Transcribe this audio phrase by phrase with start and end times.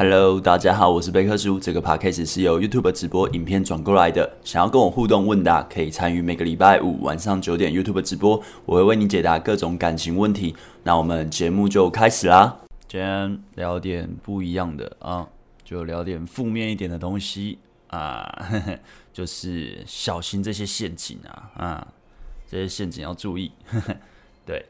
[0.00, 1.58] Hello，大家好，我是贝克叔。
[1.58, 4.32] 这个 podcast 是由 YouTube 直播影片转过来的。
[4.44, 10.54] 想要跟我互动问答，可以参与每个礼拜五晚上九点 YouTube 直播，我会为你解答各种感情问题。
[10.84, 12.60] 那我们节目就开始啦。
[12.86, 15.26] 今天聊点不一样的啊，
[15.64, 17.58] 就聊点负面一点的东西
[17.88, 18.78] 啊，呵呵，
[19.12, 21.88] 就是小心这些陷阱啊啊，
[22.48, 23.50] 这些陷阱要注意。
[23.66, 23.96] 呵呵，
[24.46, 24.64] 对，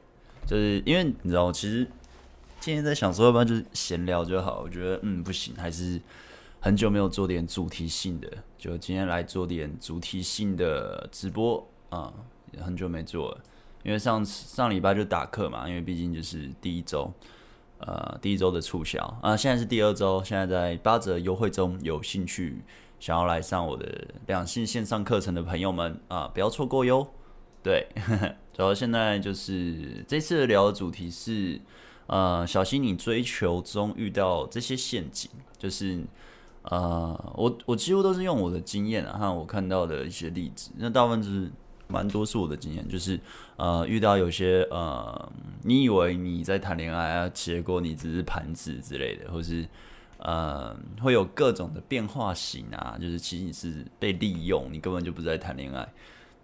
[0.47, 1.87] 就是因为你知道，其实。
[2.61, 4.61] 今天在想说，要不然就是闲聊就好。
[4.62, 5.98] 我觉得，嗯，不行，还是
[6.61, 12.13] 很久没有做点主题性的，就今天来做点主题性的直播啊，
[12.52, 13.40] 也很久没做了。
[13.85, 17.11] 因为上上礼拜就打课嘛，因为毕竟就是第一周，
[17.79, 22.61] 呃，第一周的促销啊，现在是第二周，现在在八折优惠中，有兴趣
[22.99, 27.07] 想要来上我的两性线上课程的朋友们啊，不要错过哟。
[27.63, 27.86] 对，
[28.52, 31.61] 主要现在就是这次聊的主题是。
[32.08, 36.03] 呃，小心你追求中遇到这些陷阱，就是
[36.62, 41.50] 呃，我我几乎都是用我的经验啊，和我看到的一些例子，那大部分就是
[41.86, 43.18] 蛮多是我的经验，就是
[43.56, 49.66] 呃，遇到有些呃，你以为你在谈恋爱啊，结果你只是盘子之类的，或是
[50.18, 55.88] 呃，会有各种的变化型啊，就是其实你是被利用，你根本就不在谈恋爱。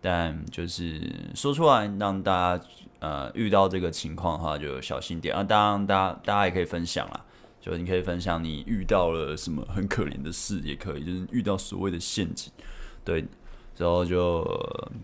[0.00, 1.00] 但就是
[1.34, 2.64] 说出来，让大家
[3.04, 5.44] 呃遇到这个情况的话，就小心点啊。
[5.44, 7.22] 当然，大家大家也可以分享啦，
[7.60, 12.50] 就你可以分享你遇到了什么很可怜的事，也可以，就是遇到所谓的陷阱，
[13.04, 13.26] 对，
[13.76, 14.42] 然后就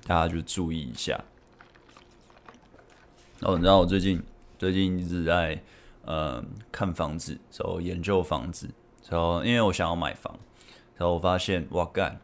[0.06, 1.22] 大家就注意一下。
[3.42, 4.22] 哦，你知道我最近
[4.58, 5.62] 最近一直在
[6.06, 6.42] 呃
[6.72, 8.66] 看房子，然后研究房子，
[9.10, 10.34] 然后因为我想要买房，
[10.96, 12.18] 然后我发现哇干。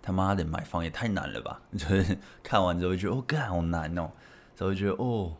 [0.00, 1.60] 他妈的，买房也太难了吧！
[1.76, 4.10] 就是看完之后觉得，哦，干好难哦。
[4.58, 5.36] 才会觉得，哦，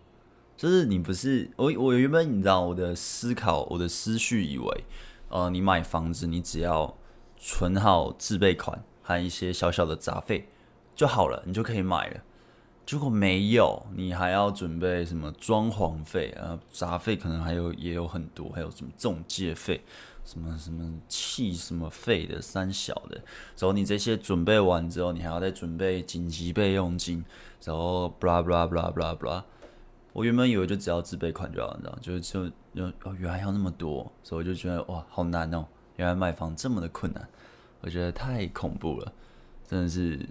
[0.57, 4.85] 就是你不是我，我原本你知道我的思考，我的思绪以为，
[5.29, 6.97] 呃，你买房子，你只要
[7.37, 10.49] 存好自备款和一些小小的杂费
[10.95, 12.21] 就好了，你就可以买了。
[12.87, 19.83] 结果没有，你还要准备什么装潢费啊，杂费可能还有也有很多，还有什么中介费。
[20.29, 23.17] 什么什么气什么肺的三小的，
[23.57, 27.25] 然后你这些准备完之后，你还要再准备紧急备用金，
[27.65, 29.43] 然后 blah blah blah blah blah。
[30.13, 35.65] 我原本以为就只要自备款就好，你知道，就就就哦，原来要那么多，所以我就觉得哇，好难哦，
[35.97, 37.27] 原来卖房这么的困难，
[37.81, 39.11] 我觉得太恐怖了，
[39.67, 40.29] 真的是。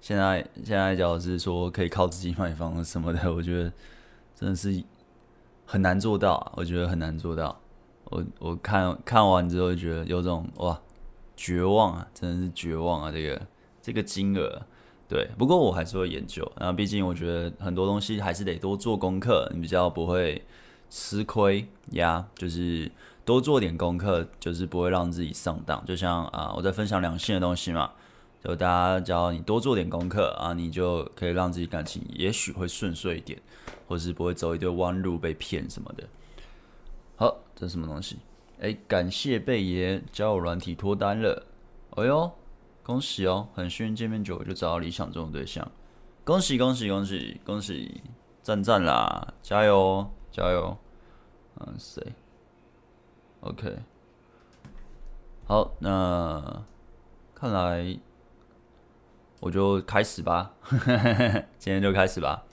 [0.00, 3.70] 现在现在假如是说可以靠自己买房什么的，我觉得
[4.34, 4.82] 真的是
[5.66, 7.59] 很难做到，我觉得很难做到。
[8.10, 10.80] 我我看看完之后觉得有种哇
[11.36, 13.10] 绝望啊，真的是绝望啊！
[13.10, 13.40] 这个
[13.80, 14.60] 这个金额，
[15.08, 16.46] 对，不过我还是会研究。
[16.58, 20.44] 然后毕竟我觉得很多东西还是得多做功课，你比较不会
[20.90, 22.26] 吃亏呀。
[22.34, 22.90] 就是
[23.24, 25.82] 多做点功课，就是不会让自己上当。
[25.86, 27.92] 就像啊，我在分享两性的东西嘛，
[28.44, 33.40] 就大家只要你多做点功课啊，你就可以让自己感情也许会顺遂一点，
[33.88, 36.04] 或是不会走一堆弯路被骗什么的。
[37.20, 37.36] 好。
[37.54, 38.18] 这是什么东西？
[38.58, 41.46] 哎，感谢贝爷交友软体脱单了！
[41.90, 42.32] 哎呦，
[42.82, 43.48] 恭喜哦！
[43.52, 45.70] 很幸运见面久就找到理想中的对象，
[46.24, 48.00] 恭喜恭喜恭喜恭喜！
[48.42, 50.74] 赞赞啦，加油加油！
[51.56, 52.02] 嗯，谁
[53.40, 53.80] ？OK，
[55.44, 56.64] 好，那
[57.34, 57.98] 看来
[59.40, 60.54] 我就开始吧，
[61.60, 62.46] 今天就开始吧。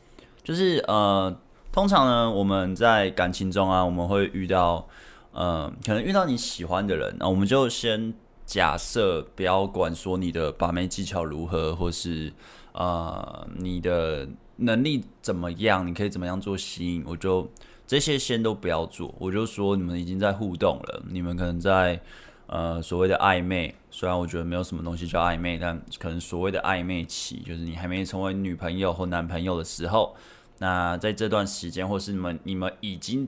[0.44, 1.34] 就是呃。
[1.78, 4.88] 通常呢，我们在感情中啊，我们会遇到，
[5.32, 8.16] 呃，可能遇到你喜欢的人，那我们就先
[8.48, 12.34] 假设，不要管说你的把妹技巧如何，或是
[12.72, 17.48] 呃你的能力怎么样，你可以怎么样做吸引，我就
[17.86, 22.02] 这些先都不要做，我就说你们已经在互动了，你们可能在
[22.48, 30.16] 呃所谓的暧昧，虽然我觉得没有什么东西叫暧昧，但可能所谓的暧昧期，就是你还没成为女朋友或男朋友的时候。
[30.60, 33.28] 那在这段时间，或是你们你们已经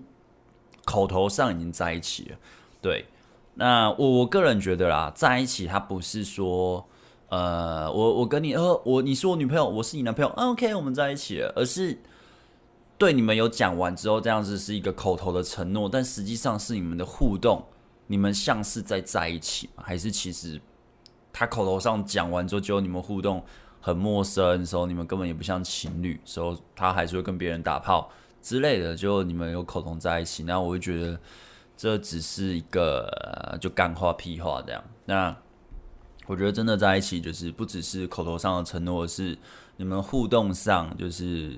[0.86, 2.38] 口头上已经在一起了，
[2.82, 3.06] 对。
[3.56, 6.88] 那我我个人觉得啦，在一起他不是说，
[7.28, 12.00] 呃，我我跟你，呃，我你是我女朋友，我是你男朋友，，OK，我们在一起了，而是
[12.98, 17.66] 对你们有讲完之后，这样子是一个口头的承诺，但实际上是你们的互动，
[18.08, 19.70] 你们像是在在一起？
[19.76, 20.62] 还是其实
[21.34, 23.44] 他口头上讲完之后，就你们互动？
[23.82, 28.12] 很陌生的时候，你们根本也不像情侣，时候他还是会跟别人打炮
[28.42, 31.20] 之类的，就你们有口头在一起，那我会觉得
[31.78, 34.84] 这只是一个就干话屁话这样。
[35.06, 35.36] 那
[36.28, 39.38] 我觉得真的在一起，就是不只是口头上的承诺，是
[39.78, 41.58] 你们互动上就是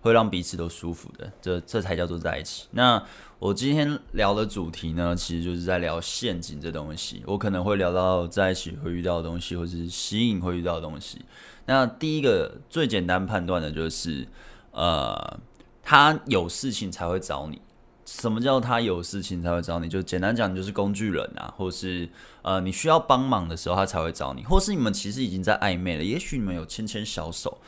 [0.00, 2.66] 会让彼此都舒服的，这这才叫做在一起。
[2.72, 3.02] 那
[3.40, 7.22] 我今天聊的主题呢，其实就是在聊陷阱这东西。
[7.24, 11.20] 我可能会聊到在一起会遇到的东西，或是吸引会遇到的东西。
[11.66, 14.26] 那第一个最简单判断的就是，
[14.72, 15.38] 呃，
[15.84, 17.62] 他有事情才会找你。
[18.04, 19.88] 什么叫他有事情才会找你？
[19.88, 22.08] 就简单讲，就是工具人啊，或是
[22.42, 27.58] 呃，你需要帮忙的时候他才会找你，或是你们其实已经在暧昧了，也许你们有牵牵小手，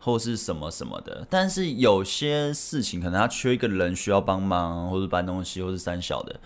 [0.00, 1.24] 或是什么什么的。
[1.30, 6.40] 但是有些事情可能他缺一个人需要帮忙，或是搬东西，或是三小的，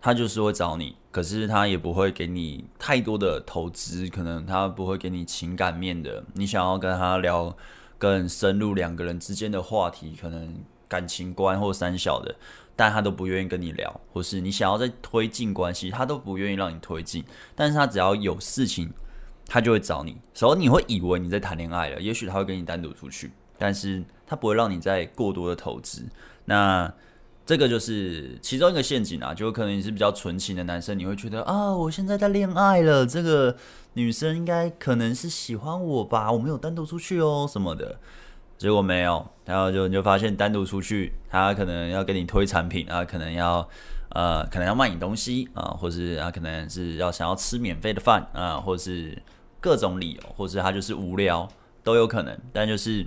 [0.00, 0.96] 他就是会找你。
[1.10, 6.24] 可是他也不会给你太多的投资，可能他不会给你情感面的。
[6.32, 7.54] 你想要跟他聊
[7.98, 10.56] 更深入两个人之间的话题，可能
[10.88, 12.34] 感情观或三小的。
[12.76, 17.24] 但他都不愿意跟你聊，或是你想要再推进关系，他都不愿意让你推进。
[17.54, 18.92] 但是他只要有事情，
[19.46, 20.16] 他就会找你。
[20.32, 26.04] 所以你会以为你在谈恋爱了，也许他会跟你单独出去，但是他不会让你再过多的投资。
[26.44, 26.92] 那
[27.46, 33.54] 这个就是其中一个陷阱啊，就可能你是比较纯情的男生，你会觉得啊，我现在在恋爱了，这个
[33.92, 37.98] 女生应该可能是喜欢我吧，我没有单独出去哦什么的。
[38.56, 43.68] 结果没有，然后就你就发现单独出去，他可能要给你推产品啊，可能要
[44.10, 49.20] 呃，可能要卖你东西啊，或是他可能是要想要吃免费的饭啊，或是
[49.60, 51.48] 各种理由，或是他就是无聊
[51.82, 52.38] 都有可能。
[52.52, 53.06] 但就是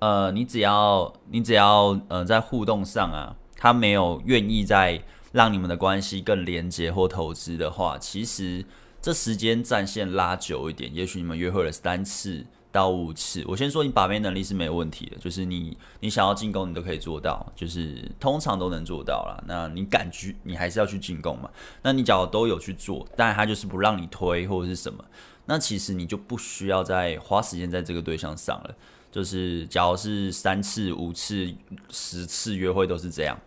[0.00, 5.02] 呃，你只要你只要呃在互动上啊，他没有愿意再
[5.32, 8.64] 让你们的关系更连接或投资的话，其实
[9.00, 12.44] 这时间战线拉久一点，也许你们约会了三次。
[12.70, 19.42] 到五次，我先说你把妹能力是没有问题的，就是你你想要进攻，你都可以做到，就是通常都能做到啦。
[19.46, 21.50] 那你敢去，你还是要去进攻嘛。
[21.82, 25.02] 那你假如都有去做，但他就是不让你推或者是什么，
[25.46, 28.74] 那其实你就不需要再花时间在这个对象上了。
[29.10, 31.50] 就是假如是三次、五次、
[31.88, 33.38] 十次约会都是这样，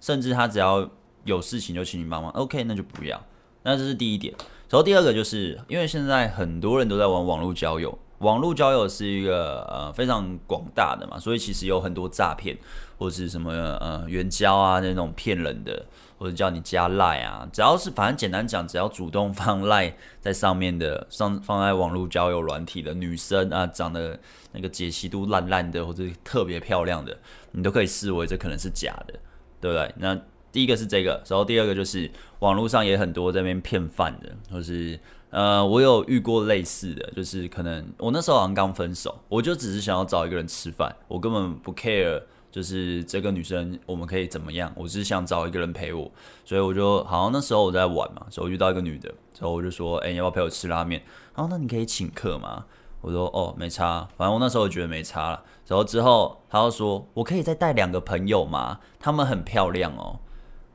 [0.00, 0.90] 甚至他只要
[1.24, 3.24] 有事情就请你帮忙，OK，那就不要。
[3.62, 4.34] 那这是第一点。
[4.68, 7.96] 然后第二个就是因为现在很多人都在玩网络交友。
[8.24, 12.56] 网络交友是一个呃非常广大的嘛，所以其实有很多诈骗
[12.96, 15.84] 或者是什么呃援交啊那种骗人的，
[16.16, 24.18] 或者叫你加赖啊，只要是反正简单讲，只要主动放赖在上面的，上放在网络交友软体的女生啊，长得
[24.52, 27.16] 那个解析度烂烂的或者特别漂亮的，
[27.52, 29.14] 你都可以视为这可能是假的，
[29.60, 29.94] 对不对？
[29.98, 30.18] 那
[30.50, 34.98] 第一个是这个，然后第二个就是网络上也很多在那边骗饭的，或是。
[35.34, 42.22] 呃，我有遇过类似的，就是可能我那时候好像刚分手，我就只是想要找一个人吃饭，我根本不 care，
[42.52, 46.08] 就是这个女生我们可以怎么样，我只是想找一个人陪我，
[46.44, 49.08] 所以我就好像那时候我在玩嘛，所以我遇到一个女的，
[49.40, 51.02] 然后我就说，哎、你要不要陪我吃拉面？
[51.34, 52.66] 然后那你可以请客吗？
[53.00, 55.42] 我说，哦，没差，反正我那时候觉得没差了。
[55.66, 58.78] 然后之后他又说，我可以再带两个朋友吗？
[59.00, 60.20] 他们很漂亮哦，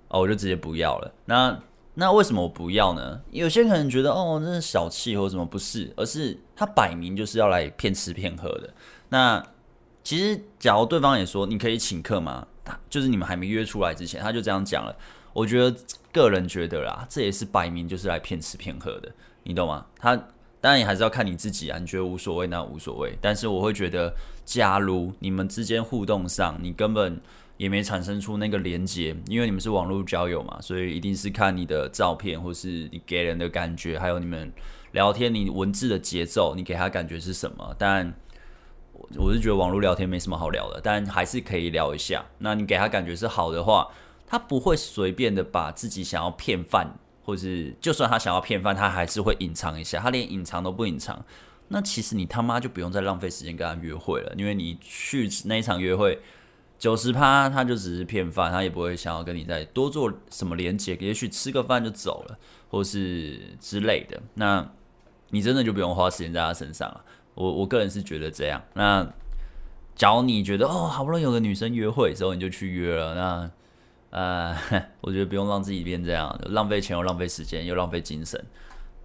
[0.10, 1.14] 哦，我就直接不要了。
[1.24, 1.58] 那。
[1.96, 3.20] 那为什么我不要呢？
[3.32, 8.74] 有些人可能觉得哦，这是小气或者什么，不是，而是他摆明就是要来骗吃骗喝的。
[9.10, 9.46] 那
[10.02, 12.48] 其实，假如对方也说你可以请客吗？
[12.64, 14.96] 他就是你们还没约出来之前，他就这样讲了。
[15.34, 15.76] 我觉得
[16.14, 19.12] 个人觉得啦，这也是摆明就是来骗吃骗喝的，
[19.44, 19.86] 你懂吗？
[19.98, 20.16] 他
[20.62, 23.18] 当然也还是要看你自己啊，你觉得无所谓那无所谓。
[23.20, 24.14] 但是我会觉得，
[24.46, 27.20] 假如你们之间互动上，你根本。
[27.60, 34.50] 也没产生出那个连接，因为你们是网络交友嘛，所以一定是看你的照片，或是你给人的感觉，还有你们
[34.94, 37.76] 聊天，你文字的节奏，你给他感觉是什么？
[37.78, 38.14] 但
[39.18, 42.26] 我是觉得网络聊天没什么好聊的，但还是可以聊一下。
[42.38, 43.90] 那你给他感觉是好的话，
[44.26, 51.26] 他不会随便的把自己想要骗饭，或是就算他想要骗饭，他还是会隐藏一下，他连隐藏都不隐藏。
[51.68, 56.18] 那其实你他妈就不用再浪费时间跟他约会了，因为你去那一场约会。
[56.80, 64.18] 九十趴，他就只是骗饭，他也不会想要跟你再多做什么连接，也许吃个饭就走了，或是之类的。
[64.36, 64.66] 那
[65.32, 67.04] 你真的就不用花时间在他身上了。
[67.36, 68.62] 我我个人是觉得这样。
[68.74, 69.06] 那
[69.94, 73.52] 假如你觉得哦，好不容易有个女生约会的时候你就去约了，那
[74.18, 74.58] 呃，
[75.02, 78.42] 我觉得不用让自己变这样，浪费钱又浪费时间又浪费精神。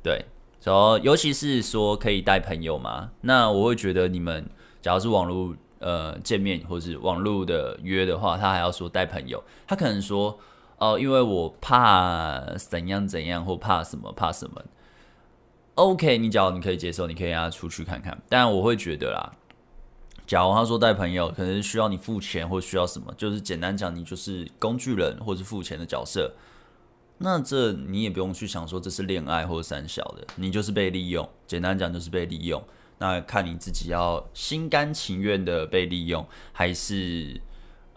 [0.00, 0.24] 对，
[0.62, 4.48] 然后尤其是说可以带朋友嘛，那我会觉得你们
[4.80, 5.56] 假如是网络。
[5.84, 10.38] 呃，见面或是网络的约的话，他还要说带朋友，他可能说
[10.78, 14.62] 哦、因为我怕怎样怎样，或怕什么怕什么。
[15.76, 18.20] OK，你假如你可以接受，你可以让他出去看看。
[18.28, 19.32] 但我会觉得啦，
[20.26, 26.32] 假如他说带朋友，可能需要你付钱或需要什么，就是简单讲，你就是工具人或是付钱的角色。
[27.18, 31.26] 那这你也不用去想说这是恋爱或者三小的，你就是被利用。
[31.46, 32.62] 简单讲就是被利用。
[32.98, 37.40] 那看你自己要心甘情愿的被利用，还是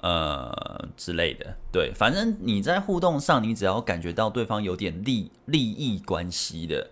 [0.02, 1.56] 呃之类的。
[1.72, 6.90] 对，反正你在互动上，你只要感觉到对方有点利利益关系的。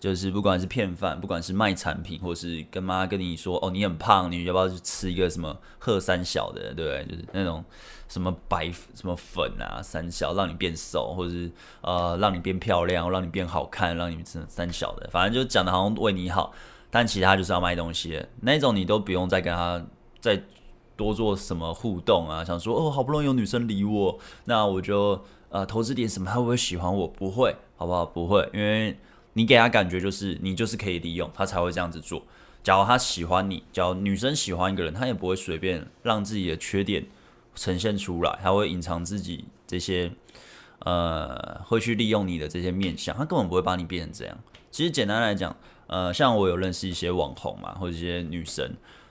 [0.00, 7.02] 就是不管是骗饭，不管是卖产品，或是跟妈跟你说哦，你很胖，你要不要去吃一个什么贺三小的，对？
[7.06, 7.64] 就是那种
[8.06, 16.52] 什么白什么粉啊，三小让你变瘦，或者是呃让你变漂亮，让你变好看，让你吃三小的，反正就讲的好像为你好，
[16.94, 19.84] 但其他就是要卖东西的，那种你都不用再跟他
[20.20, 20.40] 再
[20.94, 27.08] 多做什么互动啊，想说哦，好不容易有女生理我，那我就呃投资点什么，他会不会喜欢我？
[27.08, 28.06] 不会，好不好？
[28.06, 28.96] 不会，因为。
[29.36, 32.22] 你给他感觉就是你就是可以利用他才会这样子做。
[32.62, 37.04] 假如他喜欢你，假如女生喜欢一个人，他也不会随便让自己的缺点
[37.56, 40.12] 呈现出来，他会隐藏自己这些
[40.84, 44.38] 呃会去利用你的这些面相，他根本不会把你变成这样。
[44.70, 48.70] 其实简单来讲，呃，像我有认识一些网红嘛，或者一些女生，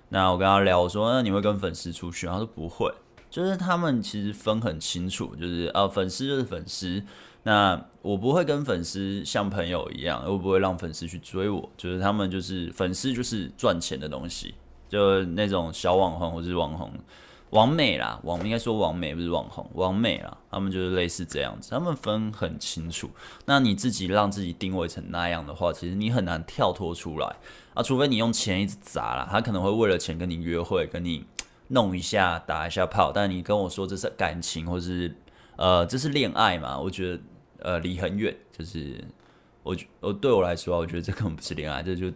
[0.09, 2.27] 那我跟他聊，我说那你会跟粉丝出去？
[2.27, 2.93] 他说不会，
[3.29, 7.03] 就是他们其实分很清楚，就是啊，粉丝就是粉丝。
[7.45, 14.55] 那我不会跟粉丝像朋友一样，我不会让粉丝去追我，就是他们就是粉丝就是赚钱的东西，
[14.87, 16.89] 就那种小网红或是网红、
[17.53, 23.09] 网美啦，网应该说网美不是网红，网美啦，他们就是类似这样子，他们分很清楚。
[23.45, 27.35] 那你自己让自己定位成那样的话，其实你很难跳脱出来
[27.73, 31.25] 啊，除非你用钱一直砸啦，他可能会为了钱跟你约会，跟你
[31.69, 35.15] 弄一下打一下炮，但你跟我说这是感情或是
[35.55, 37.21] 呃这是恋爱嘛，我觉得。
[37.59, 39.01] 呃，离很远，就是
[39.63, 42.11] 我，我对我来说，我觉得这根本不是恋爱，这就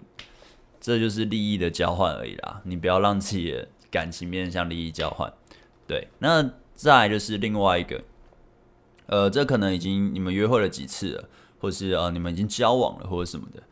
[0.81, 2.59] 这就是利益的交换而已啦。
[2.65, 5.31] 你不要让自己感情变成像利益交换。
[5.87, 8.03] 对，那再来就是另外一个，
[9.05, 11.29] 呃，这可能已经你们约会了几次了，
[11.59, 13.63] 或是呃你们已经交往了，或者什么的。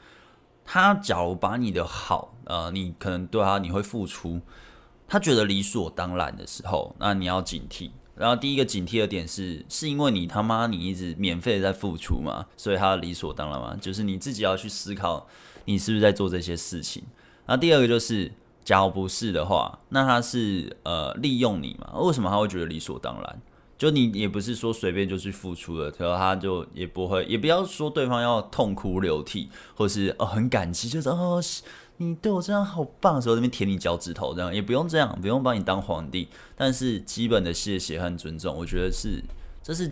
[0.63, 4.41] 他假如把你的好，呃，你可能对他你会付出，
[5.07, 7.91] 他觉得理所当然的时候，那你要警惕。
[8.15, 15.27] 然后第一个警惕的点是，是因为你他妈你一直免费在付出嘛，所以他理所当然嘛，就是你自己要去思考，
[15.65, 17.03] 你是不是在做这些事情。
[17.45, 18.31] 那第二个就是，
[18.65, 21.97] 假如不是的话，那他是呃利用你嘛？
[21.99, 23.41] 为什么他会觉得理所当然？
[23.77, 31.41] 就你也不是说随便就去付出了，然后他就也不会，也不要说对方要痛哭流涕，或是哦很感激，就是哦。
[31.97, 36.27] 你对我这样好棒的时候，那边舔你脚趾头，这样也不用这样，不用把你当皇帝。
[36.53, 39.23] 但是基本的谢谢和尊重，我觉得是
[39.63, 39.89] 这是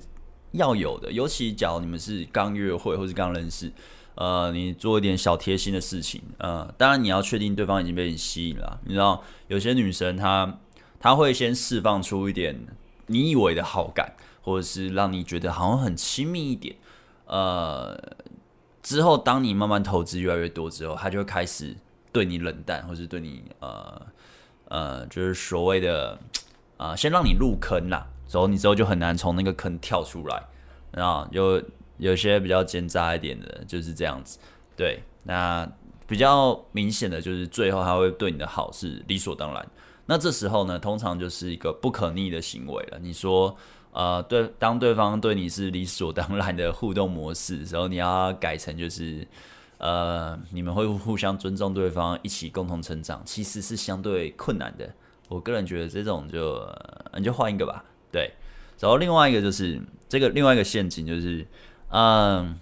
[0.52, 1.10] 要有的。
[1.10, 3.72] 尤其假如你们是刚约会或是刚认识，
[4.16, 8.80] 呃，你做一点小贴心的事情，呃，当然你要确定对方已经被你吸引了。
[8.86, 10.60] 你知道有些女生她
[11.00, 12.68] 她会先释放出一点
[13.08, 16.76] 你以为的好感，或者是让你觉得好像很亲密一点。
[17.26, 17.98] 呃，
[18.82, 21.78] 之后当你慢慢投资越来越多之后，她就会开始。
[22.14, 24.00] 对你冷淡，或是对你呃
[24.68, 26.16] 呃，就是所谓的
[26.78, 30.44] 啊、先让你入坑啦，之后你之后就很难从那个坑跳出来。
[30.92, 31.60] 然后有
[31.98, 34.40] 有些比较奸诈一点的，就是这样子。
[34.76, 35.70] 对，那
[36.08, 39.68] 比较明显的就是最后他会对你的好是理所当然。
[40.06, 43.00] 那这时候呢，通常就是一个不可逆的行为了。
[43.00, 43.56] 你说
[43.92, 49.28] 呃，对，当对方对你是理所当然的互动模式的时候，你要改成就是。
[49.80, 54.90] 呃，你们会互相尊重对方，一起共同成长，其实是相对困难的。
[55.28, 56.66] 我个人觉得这种就，
[57.18, 57.84] 你就换一个吧。
[58.10, 58.32] 对，
[58.80, 61.46] 然后另外一个就是这个另外一个陷阱就是，
[61.94, 62.60] 嗯，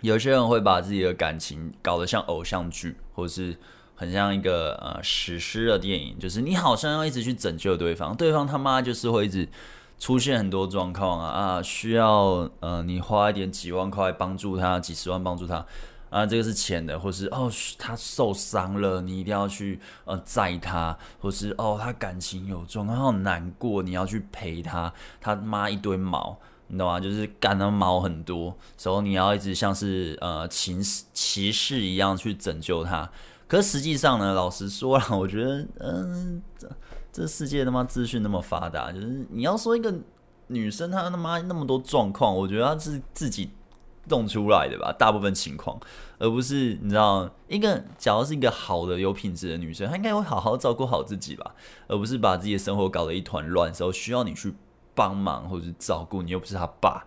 [0.00, 3.56] 有些人会把自己的感情搞得像偶像剧，或是
[3.94, 9.48] 很像一个呃史诗的电影，就是你好像要一直去拯救对方，对方他妈就是会一直
[9.96, 15.64] 出现很多状况啊啊，需要呃你花一点几万块帮助他，几十万帮助他。
[16.08, 26.38] 啊，这个是钱的，或是哦，他受伤了，你一定要去呃载他，或是哦，他感情有状，他好难过，你要去陪他，他妈一堆毛，
[26.68, 27.00] 你懂吗？
[27.00, 33.10] 就是干的毛很多，时候你要一直像是呃骑士骑士一样去拯救他。
[33.46, 36.68] 可实际上呢，老实说了，我觉得嗯，这
[37.12, 39.94] 这世界他妈资讯那么发达，就是你要说一个
[40.48, 43.50] 女生她他妈那么多状况，我觉得她是自己。
[44.08, 45.76] 弄出来的吧，大部分情况，
[46.18, 51.56] 而不是你知道，一个假如是一个好的有品质的女生，她应该会好好照顾好自己吧，
[51.88, 54.54] 而不是把自己的生活搞得一团乱时候，需要你去
[54.96, 57.04] 帮忙或者是照顾，你又不是他爸，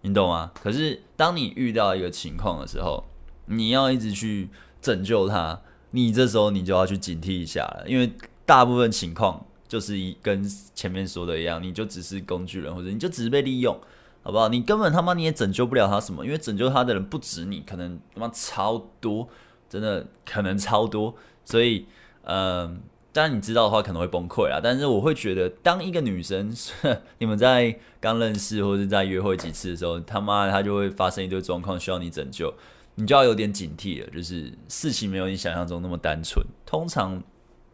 [0.00, 0.50] 你懂吗？
[0.60, 3.04] 可是当你遇到一个情况的时候，
[3.44, 4.48] 你要一直去
[4.82, 5.60] 拯救他，
[5.92, 8.10] 你这时候你就要去警惕一下了，因为
[8.44, 10.42] 大部分情况就是一跟
[10.74, 13.78] 前面说的一样，你就只是工具人，或者你就只是被利用。
[14.22, 14.48] 好不好？
[14.48, 19.28] 你根本他妈你也拯救不了他什么，因为拯救他的人不止你，可能他妈超多。
[19.68, 21.14] 真的可能超多。
[21.44, 21.86] 所以，
[22.22, 22.80] 嗯，
[23.16, 24.60] 当然你知道的话可能会崩溃啊。
[24.62, 26.54] 但是我会觉得，当一个女生
[27.16, 32.52] 你们在刚认识或者在约会几次的时候，他妈她就会发生一堆状况需要你拯救，
[32.96, 34.10] 你就要有点警惕了。
[34.10, 37.22] 就是事情没有你想象中那么单纯，通常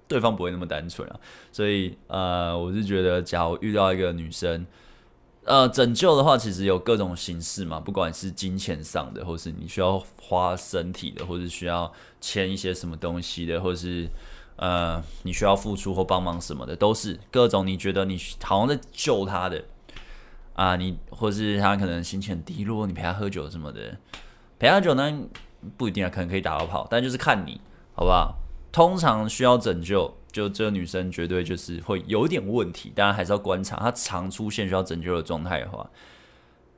[0.06, 1.18] 对方不会那么单纯啊。
[1.50, 4.64] 所以，呃，我是觉得，假如遇到一个女生，
[5.44, 14.06] 呃，拯救的话，其实有各种形式嘛，不管是金钱上的，或是你需要花身体的，或是需要签一些什么东西的，或是
[14.56, 19.64] 呃，你需要付出或帮忙什么的，都是各种你觉得你好像在救他的
[20.54, 23.96] 啊，你或是他可能心情低落，你陪他喝酒什么的，
[24.58, 25.12] 陪他酒呢
[25.76, 27.60] 不一定啊，可能可以打到跑，但就是看你
[27.94, 28.36] 好不好？
[28.70, 30.14] 通常需要拯救。
[30.32, 35.86] 就这个女生绝对就是会有点问题，当然还是要观察她常出现需要拯救的状态的话，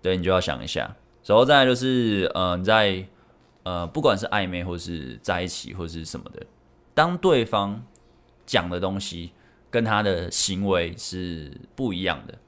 [0.03, 0.93] 对，你就要想一下。
[1.25, 3.07] 然后再来就是，呃，你在
[3.63, 6.45] 呃，不管是暧昧或是在一起或是什么的，
[6.95, 7.85] 当对方
[8.47, 9.33] 讲的东西
[9.71, 12.39] 跟他的行为是不一样的，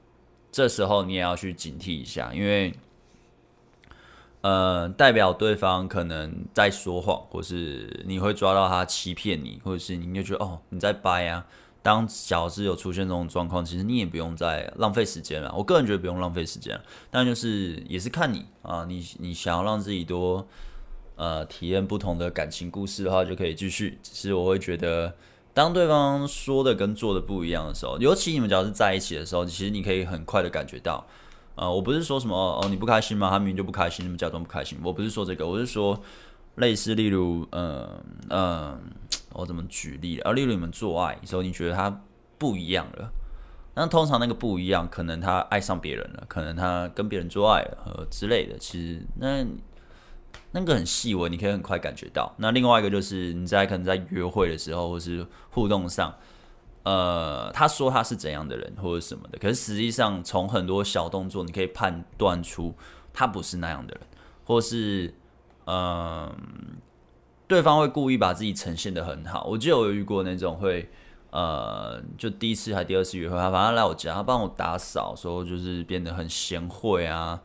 [0.51, 2.73] 这时候你也要去警惕一下，因为。
[4.41, 11.45] 呃，代表对方可能在说谎，或是你会抓到他欺骗你，或者是你就觉得哦，你在掰啊。
[11.81, 15.53] 当小智有出现这种状况，其实你也不用再浪费时间了。
[15.53, 20.47] 我个人觉得不用浪费时间，但就是也是看你啊，你你想要让自己多
[21.17, 23.99] 呃体验不同的感情故事的话，就可以继续。
[24.01, 25.13] 只是我会觉得，
[25.53, 31.05] 当对方说的跟做的不一样的时候，尤其你们只要是在一起的时候，其实你可以很快的感觉到。
[31.55, 33.31] 呃，我不是说什么哦，你不开心吗？
[33.31, 34.77] 他明明就不开心，你们假装不开心。
[34.83, 35.99] 我不是说这个，我是说
[36.57, 37.89] 类似，例如，嗯
[38.29, 38.79] 嗯，
[39.33, 40.33] 我怎么举例啊？
[40.33, 42.03] 例如你们做爱的时候，你觉得他
[42.37, 43.11] 不一样了，
[43.73, 48.55] 那通常那个不一样，可能他爱上别人了，可能他跟别人做爱了和之类的。
[48.59, 49.43] 其实那
[50.59, 52.33] 那个很细微，你可以很快感觉到。
[52.37, 56.13] 那另外一个就是你在可能在约会的时候，或是互动上。
[56.83, 62.73] 呃，他说他是怎样的人或者什么的，可是实际上从很多小动作，你可以判断出
[63.13, 64.01] 他不是那样的人，
[64.45, 65.13] 或是
[65.65, 66.33] 嗯、
[67.45, 69.43] 对方会故意把自己呈现得很好。
[69.43, 70.89] 我就有遇过那种会
[71.29, 77.41] 呃，就第一次还第二次约会，他反正来我家，他帮我打扫，说就是变得很贤惠啊，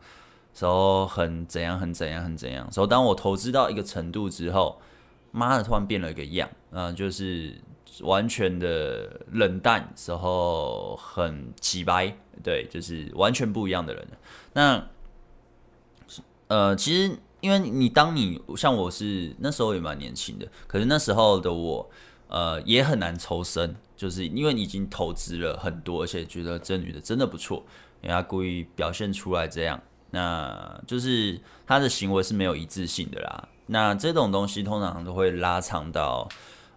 [0.53, 2.71] 时候很怎样很怎样很怎样。
[2.71, 4.81] 时候当我投资到一个程度之后，
[5.31, 7.59] 妈的，突然变了一个样，嗯、就是。
[8.01, 14.07] 完全的冷淡，时候很直白，对，就是完全不一样的人。
[14.53, 14.87] 那，
[16.47, 21.87] 呃，其实因为你当你像我是那时候也蛮年轻的，可是那时候的我，
[22.29, 27.63] 呃，也很难抽身，就是因为你已经投资了很多，而且觉得这女的真的不错，
[28.01, 29.79] 人家故意表现出来这样，
[30.13, 33.49] 那就是他的行为是没有一致性的啦。
[33.65, 36.29] 那这种东西通常都会拉长到。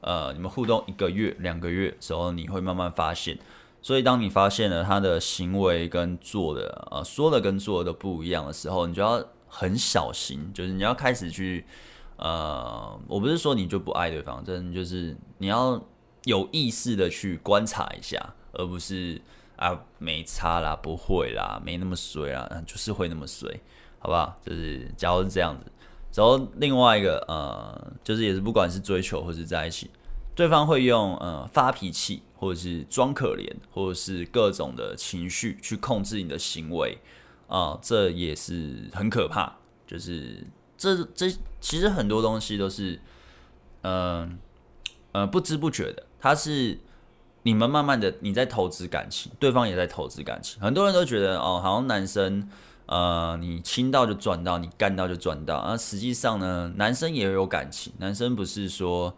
[0.03, 3.37] 呃，你们互动一个月、两个月的时候，你会慢慢发现。
[3.83, 11.67] 所以，当你发现了他的行为跟做的，呃，说的跟做的不一样的时候，你就要很小心，就是你要开始去，
[12.19, 15.83] 呃，我不是说你就不爱对方，真就是你要
[16.23, 19.21] 有意识的去观察一下，而不是
[19.57, 23.61] 啊没差啦，不会啦，没那么衰啦，就是会那么衰，
[23.99, 24.39] 好不好？
[24.45, 25.71] 就是假如是这样子。
[26.15, 29.91] 然后另外一个呃，就是也是不管是追求或是在一起，
[30.35, 36.97] 对方会用呃发脾气，或者是装可怜，或者是各种的情绪去控制你的行为
[37.49, 39.57] 啊、这也是很可怕。
[39.87, 40.43] 就是
[40.77, 42.99] 这这其实很多东西都是
[43.83, 44.39] 嗯
[45.13, 46.79] 呃，呃不知不觉的，它是
[47.47, 50.61] 你们慢慢的你在投资感情，对方也在投资感情。
[50.61, 52.49] 很多人都觉得哦，好像男生。
[52.87, 55.57] 呃，你亲到就赚到，你干到就赚到。
[55.59, 59.13] 而实际上呢，男生也有感情，男生不是说，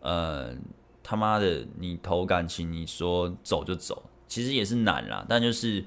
[0.00, 0.54] 呃，
[1.02, 5.24] 他妈的，你投感情，你说走就走，其实也是难啦。
[5.26, 5.82] 但就是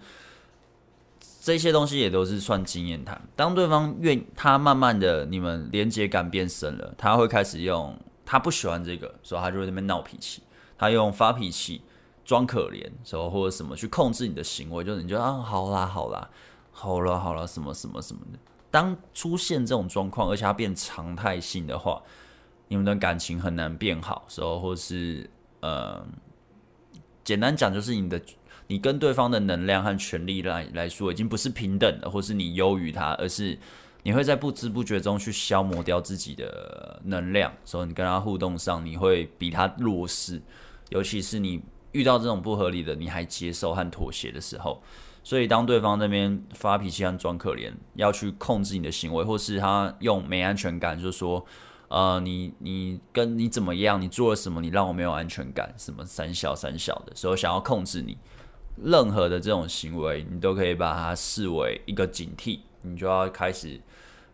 [1.41, 3.21] 这些东西也都是算经验谈。
[3.35, 10.41] 当对方愿，他慢慢的你们连接感变深了，他会开始用他不喜欢这个，所以他就会那边闹脾气，
[10.75, 11.83] 他用发脾气、
[12.27, 16.29] 装可怜，时候或者什么去控制你的行为，就是你就啊，好啦，好啦。
[16.79, 18.37] 好了好了，什么什么什么的。
[18.69, 21.99] 当出现这种状况，而且它变常态性的话，
[22.67, 24.25] 你们的感情很难变好。
[24.27, 25.27] 时候，或是
[25.61, 26.05] 呃，
[27.23, 28.21] 简单讲，就是你的
[28.67, 33.57] 你跟对方的能量和权力来来说，已经不是平等的，或是你优于他，而是
[34.03, 37.51] 你会在不知不觉中去消磨掉自己的能量。
[37.65, 40.39] 所以你跟他互动上，你会比他弱势，
[40.89, 41.63] 尤其是你
[41.97, 44.81] 遇到这种不合理的，你还接受和妥协的时候。
[45.23, 51.45] 所以，当对方那边发脾气和装可怜，要去控制你的行为，或是他用没安全感，就说，
[51.89, 58.17] 呃，你你跟你怎么样，你做了什么，你让我没有安全感，什么三小三小的，所以我想要控制你，
[58.81, 63.81] 任何的这种行为，你都可以把它视为一个警惕，你就要开始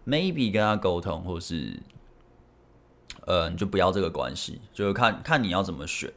[0.06, 1.80] maybe 跟他沟通，或是
[3.26, 6.14] 呃，你就不要这个关系，就是看看你要怎么选。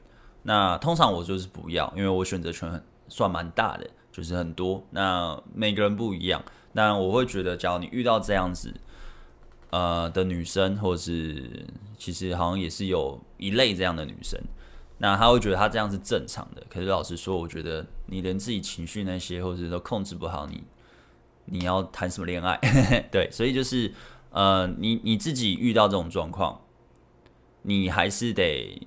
[0.46, 4.82] 那通常我就是不要，因为我选择权很算蛮大的，就是很多。
[4.90, 8.72] 那每个人不一样，那我会觉得，假如你遇到这样子。
[9.70, 11.66] 呃的女生，或者是
[11.98, 14.40] 其实好像也是有一类这样的女生，
[14.98, 16.62] 那她会觉得她这样是正常的。
[16.70, 20.62] 可是老实说，我觉得你连自己情绪那些，或者都控制不好，你
[21.46, 22.56] 你要谈什么恋爱？
[23.10, 23.92] 对，所以就是
[24.30, 26.60] 呃，你你自己遇到这种状况，
[27.62, 28.80] 你还是得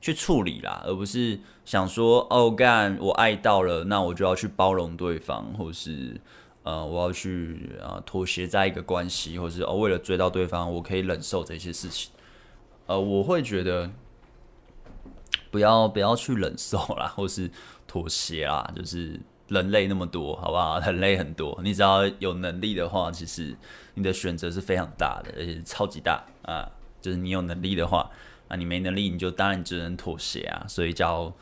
[0.00, 6.20] 去处理啦，而不是想说哦干我爱到了，那我就要去包容对方，或是。
[6.64, 12.10] 呃，我要去啊、妥协在一个关系，或是哦为了追到对方，我可以忍受这些事情。
[12.84, 13.90] 呃，我会觉得
[15.50, 17.50] 不要不要去忍受啦，或是
[17.86, 20.78] 妥协啦，就是人类那么多，好不好？
[20.84, 23.56] 人类很多，你只要有能力的话，其实
[23.94, 26.68] 你的选择是非常大的，而且超级大啊。
[27.00, 28.10] 就是你有能力的话，
[28.48, 30.64] 啊，你没能力，你就当然只能妥协啊。
[30.66, 31.32] 所以叫。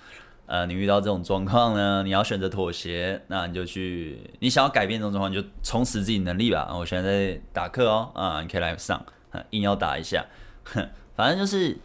[0.48, 6.72] 呃，你遇到这种状况呢，你要选择妥协，那你就去，你想要改变这种状况，你就充实自己能力吧。
[6.72, 9.04] 我现在在打课哦，啊，你可以来上，
[9.50, 10.24] 硬要打一下，
[10.66, 11.76] 哼，反正就是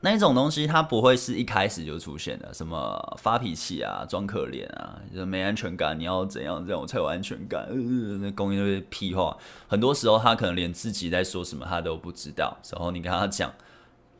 [0.00, 7.68] 那一种东西，它不会是一开始就出现的，什么发脾气啊，装可怜啊，就没安全感，你要怎样这样才有安全感？
[7.70, 7.76] 呃，
[8.20, 13.52] 那公一堆屁话，很多时候他可能连自己在说什么他都不知道，然后你跟他讲。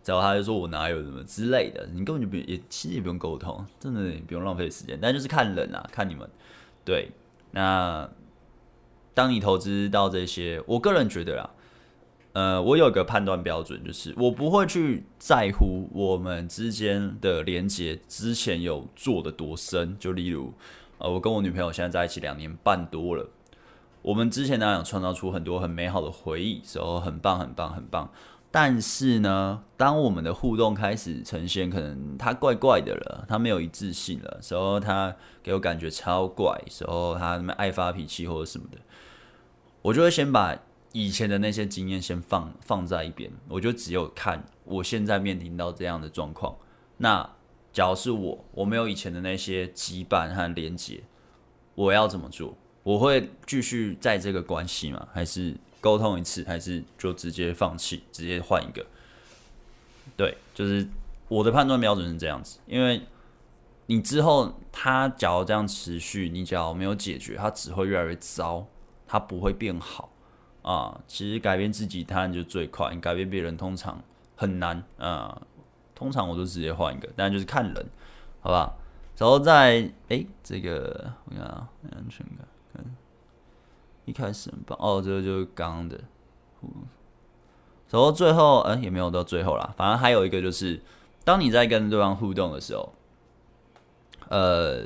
[0.04, 4.98] 然后他就说：“我哪有什么之类的，你根本就不也其实也不用沟通，真的不用浪费时间。
[5.02, 6.26] 但就是看人啊，看你们。
[6.82, 7.10] 对，
[7.50, 8.08] 那
[9.12, 11.50] 当你投资到这些，我个人觉得啦，
[12.32, 19.94] 呃，我有一个判断标准，就是我不会去在乎我们之间的连接之前有做的多深。
[19.98, 20.54] 就例如，
[20.96, 23.28] 呃，我跟我女朋友现在在一起两年半多了，
[24.00, 28.10] 我们之前呢有创造出很多很美好的回忆，时候很棒，很棒，很棒。”
[28.50, 38.78] 但是呢，当我们的互动开始呈现，可能他怪怪的了，他没有一致性了，时候他给我感觉超怪，时候他爱发脾气或者什么的，
[39.82, 40.56] 我就会先把
[40.92, 46.56] 以前的那些经验先放放在一边，我就只有看我现在面临到这样的状况。
[46.96, 47.30] 那
[47.70, 51.02] 假如是我，我没有以前的那些羁绊和连结，
[51.74, 52.56] 我要怎么做？
[52.82, 55.06] 我会继续在这个关系吗？
[55.12, 55.54] 还是？
[55.80, 58.84] 沟通一次，还是就直接放弃，直接换一个？
[60.16, 60.86] 对，就是
[61.28, 62.58] 我的判断标准是这样子。
[62.66, 63.02] 因为
[63.86, 68.66] 你之后他假如这样持续，你假如没有解决，他只会越来越糟，
[69.06, 70.10] 他不会变好
[70.62, 71.00] 啊。
[71.06, 74.02] 其实改变自己，当然就最快；你改变别人，通常
[74.36, 75.40] 很难啊。
[75.94, 77.86] 通常我都直接换一个，但就是看人，
[78.40, 78.78] 好不好？
[79.16, 82.84] 然后在哎、这个我看啊，安全感，
[84.08, 86.00] 一开始很棒哦，这个就是刚的，
[86.62, 86.70] 嗯，
[87.90, 89.74] 然后最后，嗯，也没有到最后啦。
[89.76, 90.80] 反正还有一个就是，
[91.24, 92.94] 当你在跟对方互动的时候，
[94.30, 94.82] 呃，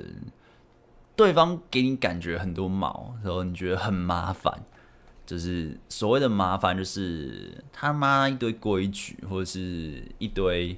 [1.15, 4.65] 对方给你感觉很多毛，然后你觉得很麻烦，
[5.25, 10.77] 就是所谓的麻烦，就是他妈一堆规矩，或者是一堆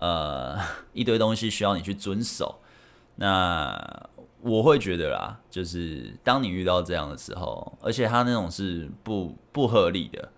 [0.00, 0.58] 呃
[0.92, 2.60] 一堆东西需要你去遵守，
[3.16, 4.09] 那。
[4.42, 10.32] 我会觉得啦，就是当你遇到这样的时候，而且他那种是不不合理的，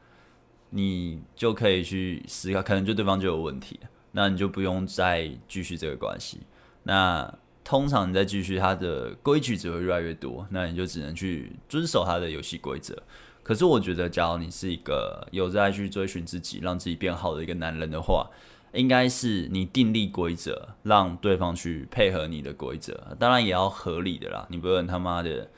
[0.70, 3.78] 你就可以去思考，可能就对方就有问题，
[4.12, 6.40] 那你就不用再继续这个关系。
[6.84, 13.00] 那通常你再继续，他的规矩只会越来越多，那你就只能去遵守他的游戏规则。
[13.44, 18.28] 可是我觉得，假如你是一个有在去追寻自己，让自己变好的一个男人的话，
[18.72, 24.46] 应该是你订立规则，让对方去配合你的规则，当然也要合理的啦。
[24.48, 25.50] 你不能他妈的，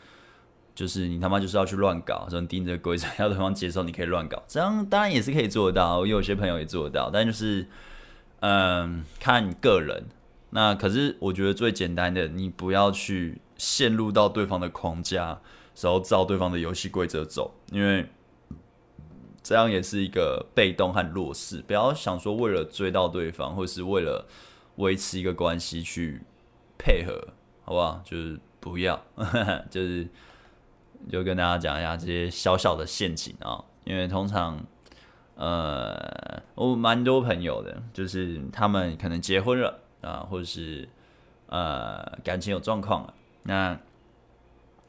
[0.75, 5.99] 就是你他妈就是要去乱搞，说你定这个规则，要对方接受，你可以乱搞，这样当然也是可以做得到。
[5.99, 7.67] 我有些朋友也做到，但就是，
[8.41, 10.07] 嗯，看个人。
[10.51, 15.41] 那可是我觉得最简单的，你不要去陷入到对方的框架，
[15.81, 18.09] 然后照对方的游戏规则走，因为。
[19.45, 24.27] 这样也是一个被动和弱势，不要想说为了追到对方，或是为了
[24.77, 26.23] 维持一个关系去
[26.79, 27.29] 配合，
[27.63, 28.01] 好不好？
[28.03, 28.99] 就是不要，
[29.69, 30.09] 就是
[31.11, 33.63] 就跟大家讲一下这些小小的陷阱啊。
[33.85, 34.59] 因为通常，
[35.35, 40.89] 呃，我蛮多朋友的，就是他们可能结婚了啊，或是
[41.49, 43.13] 呃感情有状况了。
[43.43, 43.79] 那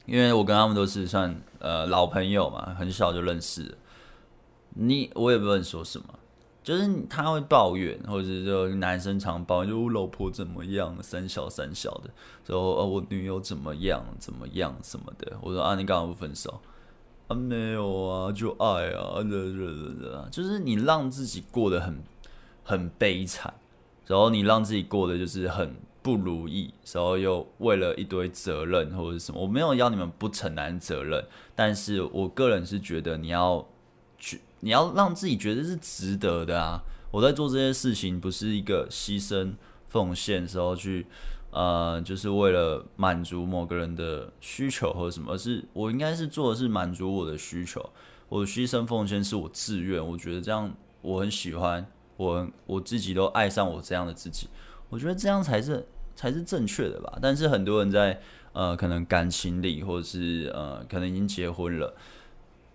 [0.06, 3.78] 因为我跟他们都是算呃老朋友嘛，很小就认识。
[4.76, 6.06] 你我也不能说什么，
[6.64, 12.10] 就是他会抱怨，或者是说男生常抱怨，就我老婆怎么样，三小三小的，
[12.46, 15.38] 说呃我女友怎么样怎么样什么的。
[15.42, 16.62] 我说啊，你干嘛不分手？
[17.28, 19.24] 啊没有啊，就爱啊，
[20.32, 22.04] 就是你让自己过得很
[22.64, 23.54] 很悲惨，
[24.06, 25.76] 然后你让自己过得就是很。
[26.06, 33.68] 不如意，然后又为了一堆责任或者什么，我没有要你们不承担责任，但是我个人是觉得你要，
[34.62, 36.84] 你要让自己觉得是值得的啊！
[37.12, 39.54] 我在做这些事情不是一个牺牲
[39.90, 41.06] 奉献时候去，
[41.52, 47.90] 呃，就是为了满足某个人的需求或者什么，而是我应该是做的是满足我的需求，
[48.30, 51.86] 我牺牲奉献是我自愿，我觉得这样我很喜欢，
[52.18, 54.48] 我我自己都爱上我这样的自己，
[54.90, 55.88] 我觉得这样才是。
[56.18, 58.18] 才是正确的吧，但是很多人在
[58.54, 61.94] 呃可能感情里，或者是呃可能已经结婚了，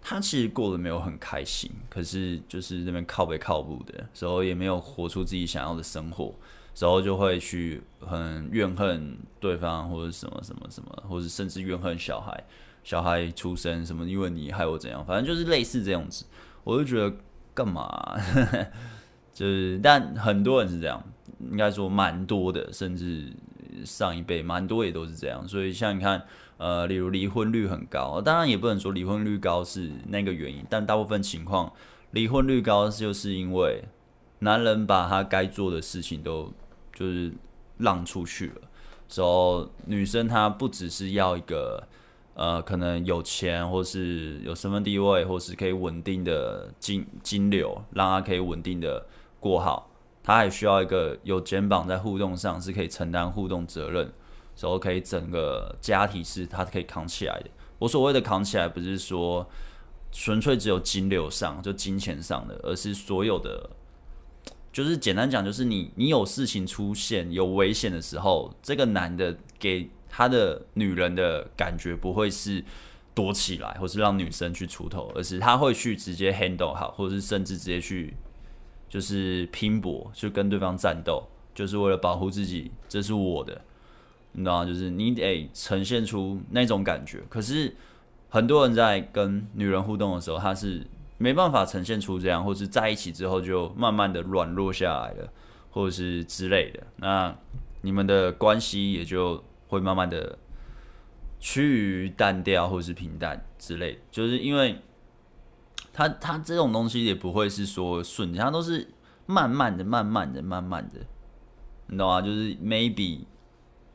[0.00, 6.34] 他其实过得没有很开心，可是就是那边靠北靠北的时候，也没有活出自己想要的生活，
[6.74, 12.44] 时候就会去很怨恨对方或者什么什么什么，或者甚至怨恨小孩，
[12.82, 16.24] 小孩出生什么，因为你害我怎样，反正就是类似这样子，
[16.64, 17.16] 我就觉得
[17.54, 18.16] 干嘛？
[19.34, 21.02] 就是，但很多人是这样。
[21.50, 23.32] 应该说蛮多的，甚至
[23.84, 25.46] 上一辈蛮多也都是这样。
[25.48, 26.22] 所以像你看，
[26.58, 31.72] 呃，例如离婚率很高，当然也不能说离婚率高是那个原因，但大部分情况
[32.12, 33.84] 离婚率高就是因为
[34.40, 36.52] 男人把他该做的事情都
[36.94, 37.32] 就是
[37.78, 38.60] 让出去了，
[39.14, 41.82] 然后女生她不只是要一个
[42.34, 49.06] 呃可能有钱或是有身份地位，或是可以稳定的金金流，让她可以稳定的
[49.38, 49.89] 过好。
[50.22, 54.12] 他还需要一个有肩膀在互动上是可以承担互动责任，
[54.58, 57.50] 然后可以整个家庭是他可以扛起来的。
[57.78, 59.48] 我所谓的扛起来，不是说
[60.12, 63.70] 纯粹只有金流上就金钱上的，而是所有的，
[64.70, 72.62] 就是简单讲，就是你你有事情出现有危险的时候，这个男的给他的女人的感觉不会是
[73.14, 78.14] 躲起来，或是让女生去出头，而是他会去直接 handle 好，或者是甚至直接去。
[78.90, 81.22] 就是拼搏，就跟对方战斗，
[81.54, 82.72] 就是为了保护自己。
[82.88, 83.62] 这是我的，
[84.32, 84.64] 你知道？
[84.64, 87.20] 就是你得呈现出那种感觉。
[87.28, 87.72] 可是
[88.28, 90.84] 很多人在跟女人互动的时候，他是
[91.18, 95.32] 没办法呈现出这样，或是在一起之后就慢慢的软弱下来了，
[95.70, 96.82] 或者是之类的。
[96.96, 97.32] 那
[97.82, 100.36] 你们的关系也就会慢慢的
[101.38, 103.98] 趋于淡掉，或是平淡之类的。
[104.10, 104.76] 就是因为。
[106.00, 108.88] 他他这种东西也不会是说瞬间，他都是
[109.26, 110.98] 慢慢的、慢慢的、慢慢的，
[111.88, 112.22] 你懂吗？
[112.22, 113.20] 就是 maybe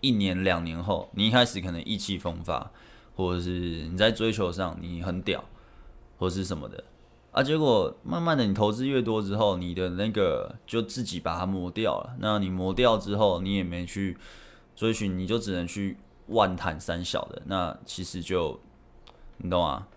[0.01, 2.71] 一年两年后，你一开始可能意气风发，
[3.15, 5.43] 或者是你在追求上你很屌，
[6.19, 6.83] 或是什么的
[7.31, 12.15] 啊，结果慢慢的你投资越多之后，你的那个就自己把它磨掉了。
[12.19, 14.15] 那你磨掉之后，你也没去
[14.75, 18.59] 追寻，你就只能去万谈三小的，那其实就
[19.37, 19.87] 你懂吗？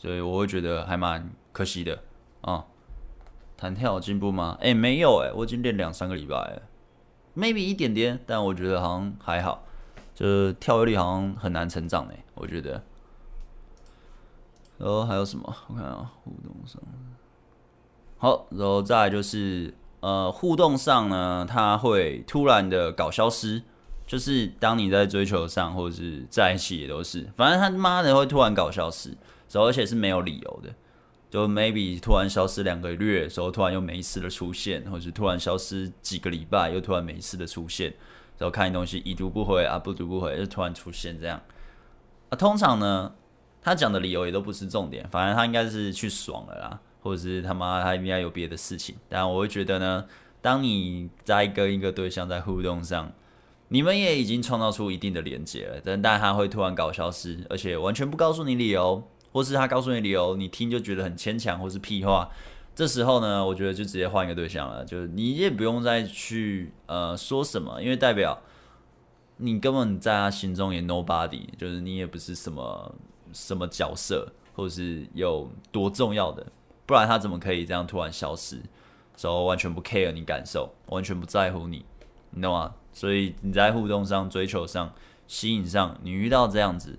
[0.00, 2.02] 所以我会觉得还蛮可惜的
[2.40, 2.64] 啊。
[3.54, 4.56] 弹跳有进步吗？
[4.62, 6.62] 哎、没有哎、我已经练两三个礼拜了
[7.36, 9.66] ，maybe 一点点，但我觉得好像还好。
[10.14, 12.82] 就是跳跃力好像很难成长哎、我觉得。
[14.78, 15.54] 然后还有什么？
[15.68, 16.80] 我看啊，互动上。
[18.16, 23.62] 好，然后再就是呃，互动上呢，它会突然的搞消失，
[24.06, 29.14] 就是当你在追求上或者是在一起也都是，反正他妈的会突然搞消失。
[29.58, 30.72] 而且是没有理由的，
[31.28, 37.94] 就 maybe 突然消失两个月，时候突然又没事的出现，或者是突然消失几个礼拜，又突然没事的出现，
[38.38, 41.40] 然后看你东西已读不回啊，不读不回，就突然出现这样。
[42.28, 43.12] 啊，通常呢，
[43.60, 48.94] 他讲的理由也都不是重点，反正他应该是去爽了啦，或者是他妈他应该有别的事情。
[49.08, 50.04] 但我会觉得呢，
[50.40, 53.12] 当你在跟一个对象在互动上，
[53.68, 59.02] 你们也已经创造出一定的连接了，但但他会突然搞消失，而且完全不告诉你理由。
[59.32, 62.28] 或是他告诉你理由，你听就觉得很牵强，或是屁话。
[62.74, 68.40] 这时候呢，我觉得就直接换一个对象了，就是你也不用再去呃说什么，因为代表
[69.36, 72.94] 你根本在他心中也 nobody，就是你也不是什么
[73.32, 76.46] 什么角色，或是有多重要的，
[76.86, 78.60] 不然他怎么可以这样突然消失？
[79.16, 81.84] 所以完全不 care 你感受，完全不在乎你，
[82.30, 82.74] 你懂吗？
[82.92, 84.94] 所以你在互动上、追求上、
[85.26, 86.98] 吸引上，你遇到这样子。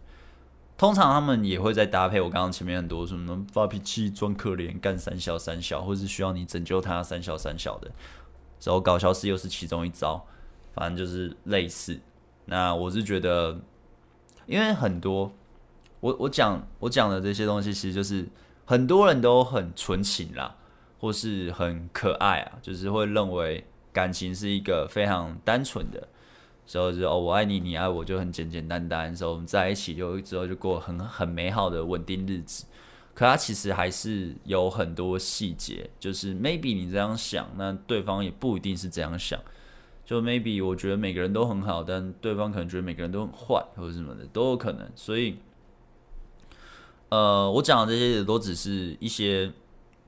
[0.82, 7.92] 通常他们也会再搭配我刚刚前面很多什么发脾气、装可怜、干三小三小，或是需要你拯救他三小三小的，
[8.64, 10.26] 然后搞笑是又是其中一招，
[10.74, 12.00] 反正就是类似。
[12.46, 13.60] 那我是觉得，
[14.48, 15.32] 因为很多
[16.00, 18.28] 我我讲我讲的这些东西，其实就是
[18.66, 20.56] 很多人都很纯情啦，
[21.00, 23.64] 或是很可爱啊，就是会认为
[23.94, 26.08] 感情是一个非常单纯的，
[26.72, 32.66] 时候就哦，我爱你，你爱我，就很简简单单，时候我们在一起就之后就过很很美好的稳定日子。
[33.14, 39.38] 可他其实还是有很多细节，就是 maybe 你这样想，那对方也不一定是这样想。
[40.06, 44.90] 就 maybe 我觉得每个人都很好，但对方可能觉得每个人都很坏，或者什么的都有可能。
[44.96, 45.40] 所以，
[47.10, 49.52] 呃，我讲的这些也都只是一些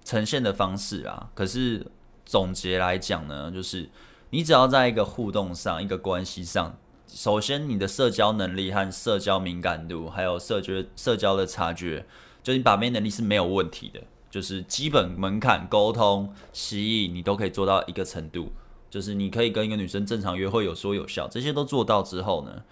[0.06, 1.30] 呈现的方式啊。
[1.36, 1.86] 可是
[2.24, 3.90] 总结来讲呢，就是
[4.34, 12.08] 你只要在一个互动上、一个关系上，首先你的社交能力和社交敏感度，还有社交社交的察觉，
[12.42, 18.52] 就你把妹能力是没有问题的，就是基本门槛、沟通、吸引，你都可以做到一个程度。
[18.90, 22.64] 就是你可以跟一个女生正常约会有说有笑，这些都做到之后呢，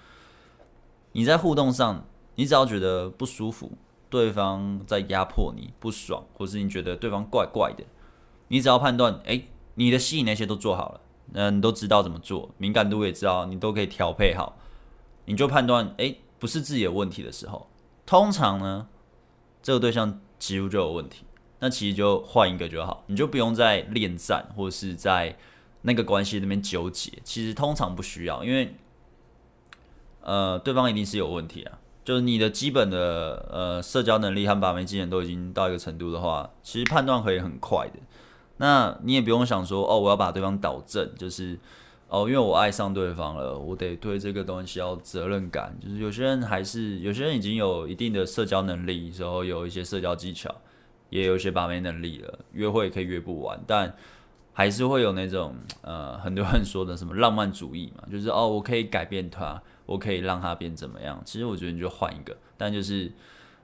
[1.11, 3.73] 你在互动上，你只要觉得不舒服，
[4.09, 7.83] 对方在压迫你不爽，或是你觉得对方怪怪的，
[8.47, 9.43] 你只要判断，哎，
[9.75, 11.01] 你的吸引那些都做好了，
[11.33, 14.57] 嗯，你都知道怎么做，敏感度也知道，你都可以调配好，
[15.25, 17.67] 你就判断，哎，不是自己有问题的时候，
[18.05, 18.87] 通常呢，
[19.61, 21.25] 这个对象几乎就有问题，
[21.59, 25.37] 那其实就换一个就好，你就不用再恋战或是在。
[25.83, 28.75] 那个关系那边纠结，其实通常不需要，因为，
[30.21, 31.79] 呃，对方一定是有问题啊。
[32.05, 37.93] 就是你的基本的呃社交能力和把妹技能都已经到一个程度的话，其实判断可以很快的。
[38.61, 41.59] 那你也不用想说，哦，我要把对方导正，就是
[42.07, 45.75] 哦，因为我爱上对方了，我得对这个东西要责任感。
[45.81, 50.53] 就是有些人还是有些人已经有一定的社交能力，然后有一些社交技巧，
[51.09, 53.93] 也有一些把妹能力了，约会可以约不完，但。
[54.53, 61.21] 还是会有那种呃，很多人说的什么浪漫主义嘛，就是哦，我可以改变他，我可以让他变怎么样？
[61.23, 63.09] 其实我觉得你就换一个，但就是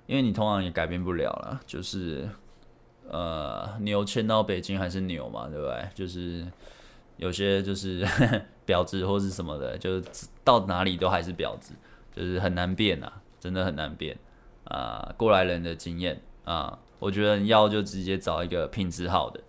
[0.06, 2.28] 因为你通常也改变不了了，就是
[3.10, 5.90] 呃，牛牵到北京还是牛嘛，对不对？
[5.94, 6.46] 就是
[7.18, 8.06] 有些就是
[8.66, 11.74] 婊子或是什么的，就是到哪里都还是婊子，
[12.16, 14.18] 就是很难变啊，真的很难变
[14.66, 15.14] 啊。
[15.18, 19.42] 过来人的经验啊，我觉得你要就直接找一个品质好的。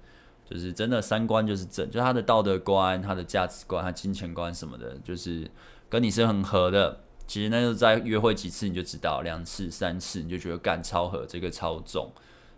[0.50, 5.46] 就是真的三观就是正，就他的道德观、他的价值观、他金钱观什么的，就是
[5.90, 7.00] 跟你是很合的。
[7.26, 12.10] 其实那就在约会几次你就知道，两次、三次你就觉得干超合，这个超重，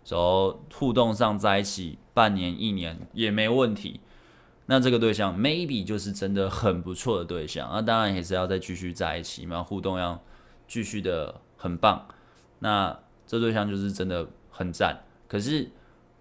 [0.05, 3.99] 然后互动上在一起半年、一年也没问题。
[4.65, 10.21] 那这个对象 maybe 就是真的很不错的对象，那当然也是要再继续在一起嘛，互动要
[10.67, 12.07] 继续的很棒。
[12.59, 15.03] 那这对象就是真的很赞。
[15.27, 15.69] 可是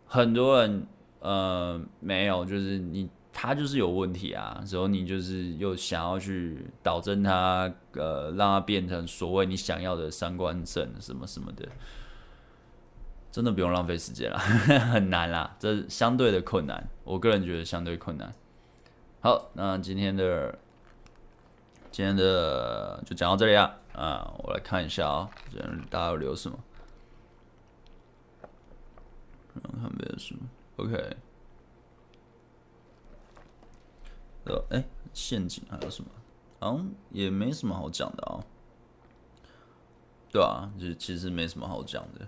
[0.06, 0.86] 很多人。
[1.22, 11.68] 呃，没有，就是你他就是有问题啊，之后你就是又想要去导正他，呃，让他变成所谓你想要的三观正什么什么的，
[13.32, 14.38] 真的不用浪费时间了，
[14.92, 18.32] 很难啦，这相对的困难，我个人觉得相对困难。
[19.20, 20.58] 好，那今天的
[21.90, 26.58] 今天的就讲到这里啊，啊，我来看一下啊，这大家有留什么？
[29.62, 30.34] 看别的书。
[30.76, 31.16] OK，
[34.44, 36.10] 呃，哎，陷阱还有什么？
[36.58, 38.40] 好像也没什么好讲的啊。
[40.32, 42.26] 对啊，就其实没什么好讲的。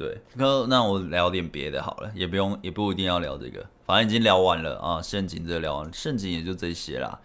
[0.00, 5.02] 对，那那我聊点别的好了，也不用，也不一定要聊这个，反正已经聊完了啊。
[5.02, 7.20] 陷阱这聊完了，陷阱也就这些啦。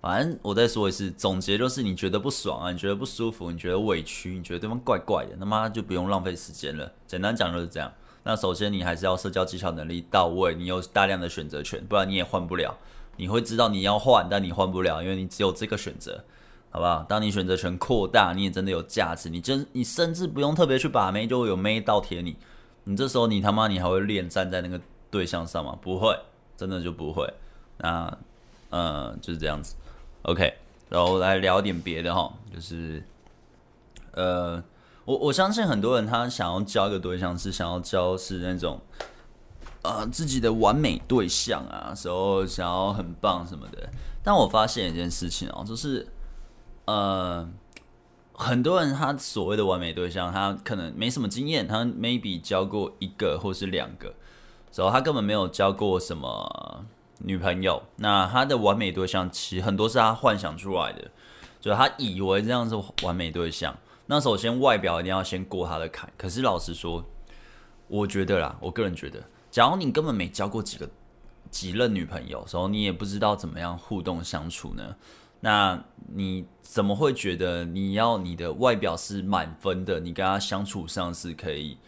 [0.00, 6.90] 反正我再说一次，总结就是：你觉得不爽啊，你觉得不舒服，你觉得委屈，你觉得对方怪怪的，那么就不用浪费时间了。
[7.06, 7.92] 简单讲就是这样。
[8.24, 12.76] 那首先，你还是要社交技巧能力到位，你有大量的选择权，不然你也换不了。
[13.18, 16.24] 你会知道你要换，但你换不了，因为你只有这个选择，
[16.70, 17.04] 好不好？
[17.08, 19.28] 当你选择权扩大，你也真的有价值。
[19.28, 22.36] 你真，你甚至不用特别去把妹，就会有妹倒贴你。
[22.84, 24.80] 你这时候，你他妈你还会恋站在那个
[25.10, 25.76] 对象上吗？
[25.82, 26.18] 不会，
[26.56, 27.30] 真的就不会。
[27.78, 28.18] 那，
[28.70, 29.74] 嗯，就是这样子。
[30.22, 30.54] OK，
[30.88, 33.02] 然后来聊点别的哈，就是，
[34.12, 34.62] 呃。
[35.06, 38.80] 我我相信很多人他想要交一个对象是想要交是那种，
[39.82, 43.90] 呃自己的完美对象啊，时候想要很棒什么的。
[44.22, 46.06] 但我发现一件事情哦，就是
[46.90, 47.48] 呃
[48.32, 54.14] 很多人他所谓的完美对象，他可能没什么经验，他 maybe 交过一个或是两个，
[54.74, 56.84] 然后他根本没有交过什么
[57.18, 57.82] 女朋友。
[57.96, 61.10] 那他的完美对象其实很多是他幻想出来的，
[61.60, 62.74] 就是他以为这样是
[63.04, 63.76] 完美对象。
[64.06, 67.04] 那首先外表一定要先过他的坎，可是老实说，
[67.88, 70.88] 我觉得啦，我个人觉得，假如你根本没交过几个
[71.50, 74.96] 几任女朋友，然后你也不知道怎么样互动相处呢，
[75.40, 75.82] 那
[76.12, 81.78] 你怎么会觉得你要你的外表是满分的，你跟他相处上是可以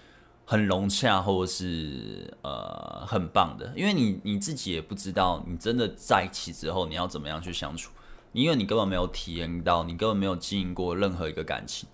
[0.45, 7.91] 很融洽，或者是呃很棒的，因为你你自己也不知道，你真的在一起之后你要怎么样去相处，
[8.33, 11.89] 因为你根本没有体验到，你根本没有经营过任何一个感情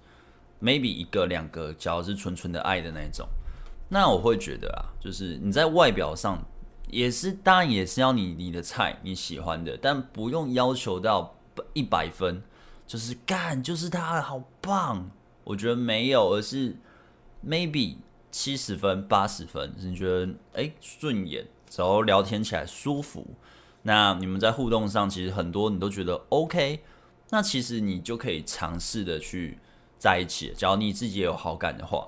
[0.62, 3.26] ，maybe 一个两个，假如是纯纯的爱的那种，
[3.88, 6.38] 那我会觉得啊，就是你在外表上
[6.88, 11.34] 也是，当然也是要你你的菜你喜欢的，但不用要求到
[11.72, 12.42] 一百分，
[12.86, 15.10] 就是干就是他好棒，
[15.44, 16.76] 我觉得没有，而是
[17.46, 17.96] maybe。
[18.30, 23.26] 七十分、八十分，你觉得哎顺眼，然后聊天起来舒服，
[23.82, 26.80] 那你们在互动上其实很多你都觉得 OK，
[27.30, 29.58] 那其实你就可以尝试的去
[29.98, 32.06] 在一起，只要你自己也有好感的话，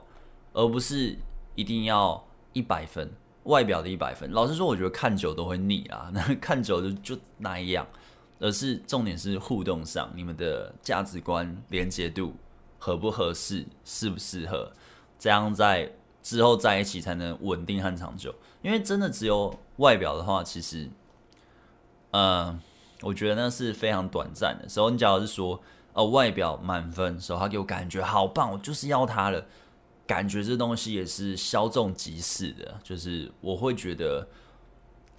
[0.53, 1.17] 而不是
[1.55, 2.23] 一定要
[2.53, 3.11] 一百分，
[3.45, 4.31] 外表的一百分。
[4.31, 7.87] 老实说，我觉得看久都会腻啊，那看久就就那样，
[8.41, 12.35] 而是重点是互动上，你们的价值观连接度
[12.79, 14.73] 合不合适，适不适合，
[15.19, 15.93] 这样在。
[16.23, 20.87] 之后在一起才能稳定和长久，因为真的只有外表的话，其实，
[22.11, 22.61] 呃，
[23.01, 24.69] 我觉得那是非常短暂的。
[24.69, 25.59] 时候你假如是说，
[25.95, 29.47] 呃，外表满分，时候他给我感觉好棒，我就是要他了，
[30.07, 32.79] 感觉这东西也是稍纵即逝的。
[32.85, 34.29] 就是我会觉得，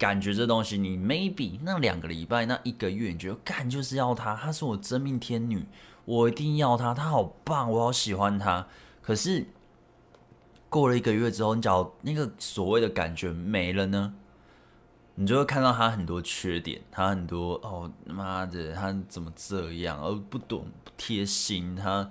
[0.02, 5.64] 感觉这东西，你 maybe 那两个礼拜、那一个月，你觉得干就是要他，他是我真命天女，
[6.04, 8.66] 我一定要他，他好棒，我好喜欢他，
[9.00, 9.46] 可是。
[10.68, 14.14] 过了一个月之后，你只要那个所谓的感觉没了呢，
[15.16, 22.08] 你就会看到他很多缺点，他很多哦妈的，他怎么这样，而不懂不贴心，他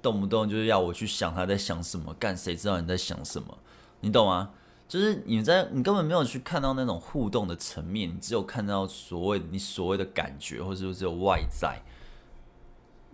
[0.00, 3.58] 动不动就是要我去想他在想什么，干谁知道你在想什么？
[3.98, 4.50] 你懂吗？
[4.94, 11.82] 就是你在你根本没有去看到那种互动的层面，你只有看到所谓你所谓的感觉，或者说只有外在。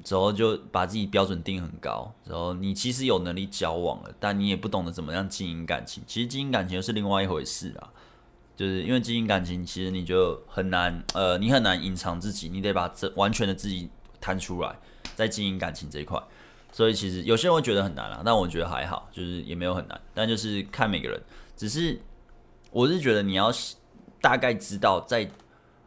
[0.04, 6.04] 之后就把自己标准定很高，然后你其实有能力交往了，但你也不懂得怎么样经营感情。
[6.06, 7.88] 其实经营感情又是另外一回事啊，
[8.54, 13.88] 就是因为经营感情，其实你就很难，呃，你很难隐藏自己，你得把这完全的自己
[14.20, 14.78] 摊出来，
[15.14, 16.22] 在经营感情这一块。
[16.70, 21.18] 所以其实有些人会觉得很难啊，但我觉得还好，就是也没有很难，但就是看每个人。
[21.60, 22.00] 只是
[22.70, 23.52] 我是觉得你要
[24.18, 25.30] 大概知道在。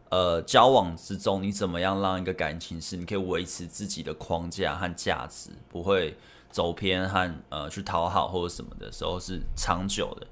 [0.09, 6.15] 呃，交往之中，你怎么样让一个感情是你可以维持自己的框架和价值，不会
[6.51, 10.27] 走偏和呃去讨好或者什么的时候是长久的。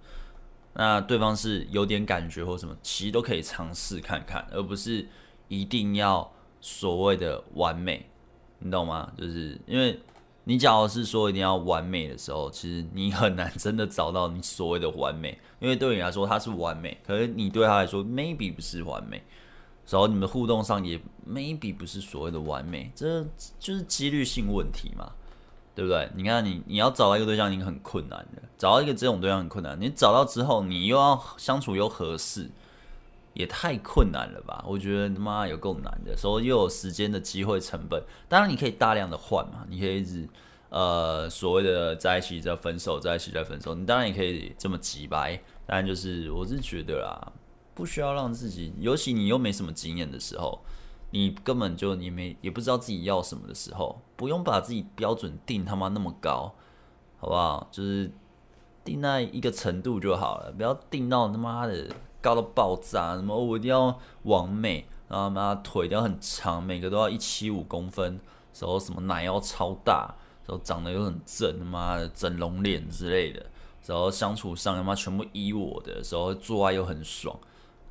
[0.75, 5.07] 那对方是有点感觉或什么，其实都可以尝试看看，而不是
[5.47, 8.07] 一定要所谓的完美，
[8.59, 9.11] 你懂吗？
[9.17, 9.99] 就是因为
[10.43, 19.21] 你假如是说一定要完美的时候，其实你很难真的找到你所谓的完美，因为对你来说他是完美，可是你对他来说 maybe 不是完美。
[19.89, 23.21] 然后你们互动上也 maybe 不是所谓的完美，这
[23.59, 25.11] 就是几率性问题嘛，
[25.75, 26.09] 对不对？
[26.15, 32.49] 你看你你要找到一个对象已经很困难的，找到一个这种对象很困难，你找到之后你又要相处又合适，
[33.33, 34.63] 也太困难了吧？
[34.67, 38.03] 我觉得他妈有够难的，所以又有时间的机会成本。
[38.27, 40.27] 当然你可以大量的换嘛，你可以一直
[40.69, 47.31] 呃所谓的在一起再分手，在一起再分手，你当然也可以这么急掰，但就是我是觉得啦。
[47.73, 50.61] 不需要让自己，尤其你又没什么经验的时候，
[51.11, 56.53] 你根本就你没也不知道自己要什么的时候，不用把自己标准定他妈那么高，
[57.17, 57.67] 好不好？
[57.71, 58.11] 就是
[58.83, 61.87] 定在一个程度就好了，不要定到他妈的
[62.21, 63.15] 高到爆炸。
[63.15, 68.19] 什么我一定要完美，然后妈腿一定要很长，每个都要一七五公分，
[68.59, 70.15] 然后什么奶要超大，
[70.45, 73.45] 然后长得又很正，他妈的整容脸之类的，
[73.85, 77.37] 然后相处上他妈全部依我的时候，做爱又很爽。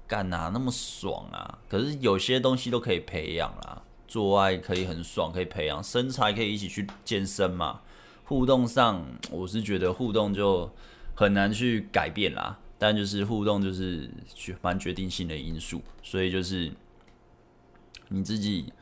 [0.06, 1.58] 干哪那么爽啊！
[1.68, 7.80] 可是有些东西都可以培养啦，做爱可以很爽，可以培养身材，可以一起去健身嘛。
[8.24, 10.68] 互动上，我是觉得互动就
[11.14, 12.58] 很难去改变啦。
[12.80, 14.10] 但就是互动就是
[14.62, 16.72] 蛮决定性的因素，所以就是
[18.08, 18.72] 你自己，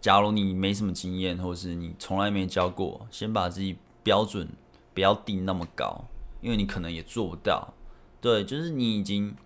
[0.00, 4.48] 假如你没什么经验，或是你从来没教过，先把自己标准
[4.94, 6.06] 不要定那么高，
[6.40, 7.74] 因为你可能也做不到。
[8.22, 9.36] 对，就是你已经。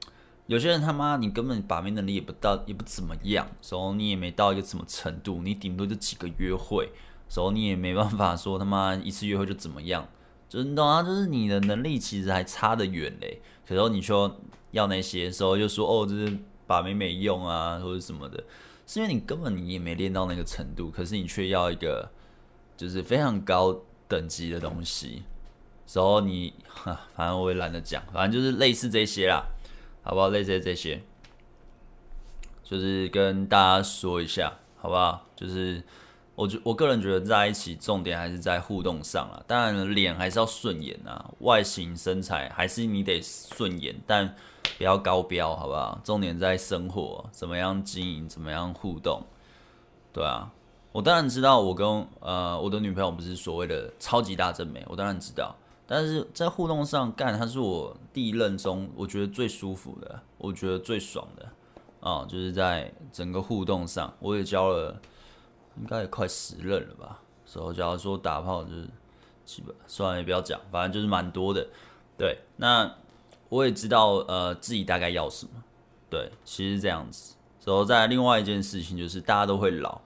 [0.46, 6.88] 有些人他妈，你根本把妹能力也不到，也不怎么样，时候你也没到一个什么程度，你顶多就几个约会，
[7.28, 10.08] 时候你也没办法说他妈一次约会就怎么样，
[10.48, 13.42] 就是你懂啊，就是你的能力其实还差得远嘞。
[13.68, 14.40] 可是你说
[14.70, 18.42] 要那些时候，就说哦，就是把妹没用啊，或者什么的，
[18.86, 22.10] 是因为你根本你也没练到那个程度，可是你却要一个
[22.76, 25.24] 就是非常高等级的东西，
[25.84, 29.44] 所以你哈，反正我也懒得讲，反正就是类似这些啦。
[30.00, 30.30] 好不好？
[30.30, 31.02] 类似这些，
[32.64, 35.26] 就是跟大家说一下，好不好？
[35.36, 35.82] 就是
[36.38, 44.36] 我觉我个人觉得在一起重点还是在互动上啦，当然脸还是要顺眼啊，外形身材还是你得顺眼，但
[44.78, 46.00] 不要高标，好不好？
[46.04, 49.20] 重点在生活，怎么样经营，怎么样互动，
[50.12, 50.48] 对啊，
[50.92, 55.52] 我当然知道，我跟呃我的女朋友不是所谓的超级大正妹，我当然知道，
[55.88, 61.48] 但是在互动上干，她是我第一任中我觉得最舒服的，我觉得最爽的
[61.98, 64.96] 啊，就是在整个互动上，我也交了。
[65.80, 68.88] 应该也快十任了吧，所以假如说打炮就是
[69.44, 71.66] 基本，算了也不要讲，反正就是蛮多的。
[72.16, 72.94] 对，那
[73.48, 75.52] 我也知道呃自己大概要什么。
[76.10, 77.34] 对，其实这样子。
[77.60, 80.00] 所以在另外一件事情就是大家都会老，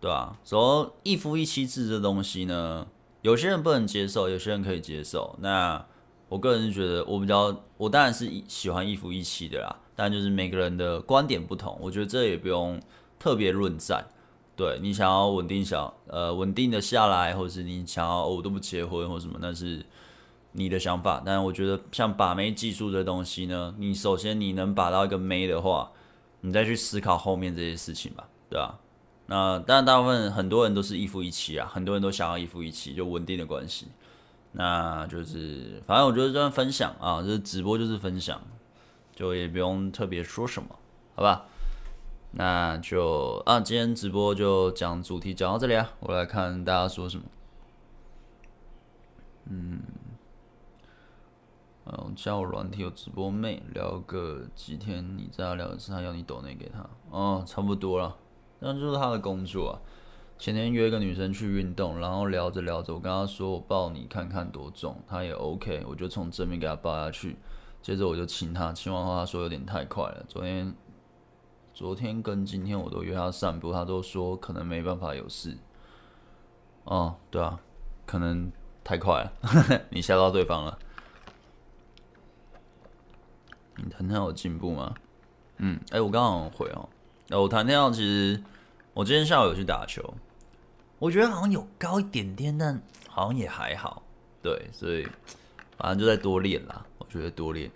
[0.00, 0.38] 对吧？
[0.44, 2.86] 所以一夫一妻制这东西呢，
[3.22, 5.36] 有些人不能接受，有些人可以接受。
[5.40, 5.84] 那
[6.28, 12.80] 我个人是觉得我比较，我当然是喜欢一夫一妻的啦，但就是每个人的观点不同，我觉得这也不用
[13.18, 14.06] 特别论战。
[14.56, 19.84] 对，你想要稳定想呃稳定的下来，或是你想要我、都不结婚或什么，那是
[20.52, 21.22] 你的想法。
[21.24, 25.92] 但我觉得像把妹技术这东西呢，你首先你能把到一个妹的话，
[26.40, 28.78] 你再去思考后面这些事情吧，对吧？
[29.26, 33.88] 那当然大部分很多人都是一夫一妻啊，很多人都想要一夫一妻，就稳定的关系。
[34.52, 38.40] 那就是反正我觉得这样分享啊，就是直播就是分享，
[39.14, 40.68] 就也不用特别说什么，
[41.14, 41.44] 好吧？
[42.38, 47.24] 那就啊，今天直播就讲主题讲到这里啊，我来看大家说什么。
[49.46, 49.80] 嗯，
[51.86, 58.14] 嗯，叫我软体有直播妹聊个几天，你再要聊一次，他要你抖内给他，哦，差不多了，
[58.58, 59.80] 那就是他的工作啊。
[60.38, 67.38] 前天约一个女生去运动，然后聊着聊着，我跟她说我抱你看看多重，她也 OK，我就从正面给她抱下去，
[67.80, 70.74] 接着我就亲她，亲完后她说有点太快了，昨天。
[71.76, 75.54] 昨天跟今天我都约他散步，他都说可能没办法有事。
[76.84, 77.60] 哦，对啊，
[78.06, 78.50] 可能
[78.82, 79.32] 太快了，
[79.92, 80.78] 你吓到对方了。
[83.76, 84.94] 你弹跳有进步吗？
[85.58, 86.88] 嗯，哎、我刚好回哦。
[87.38, 88.42] 我弹跳其实
[88.94, 90.14] 我今天下午有去打球，
[90.98, 94.02] 我觉得好像有高一点点，但好像也还好。
[94.42, 95.06] 对，所以
[95.76, 96.86] 反正就再多练啦。
[96.96, 97.70] 我觉得多练。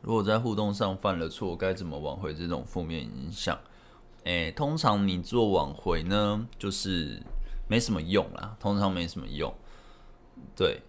[0.00, 3.58] 如果在互动上犯了错，该怎么挽回这种负面影响？
[4.24, 7.22] 诶，通常你做挽回呢，就是
[7.66, 9.52] 没什么用啦，通常没什么用。
[10.54, 10.82] 对，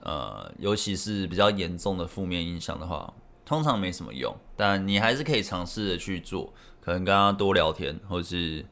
[0.00, 3.12] 呃，尤其是比较严重的负面影响的话，
[3.44, 4.34] 通常没什么用。
[4.56, 8.64] 但你还是可以尝试的去做，可能跟他多聊天，或是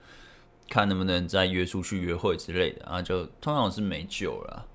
[0.69, 4.67] 看能不能再约出去约会之类的啊，就通常是没救了。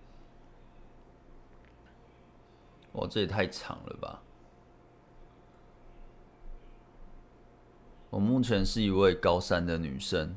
[2.93, 4.21] 哇，这也太长了吧！
[8.09, 10.35] 我目前是一位高三的女生，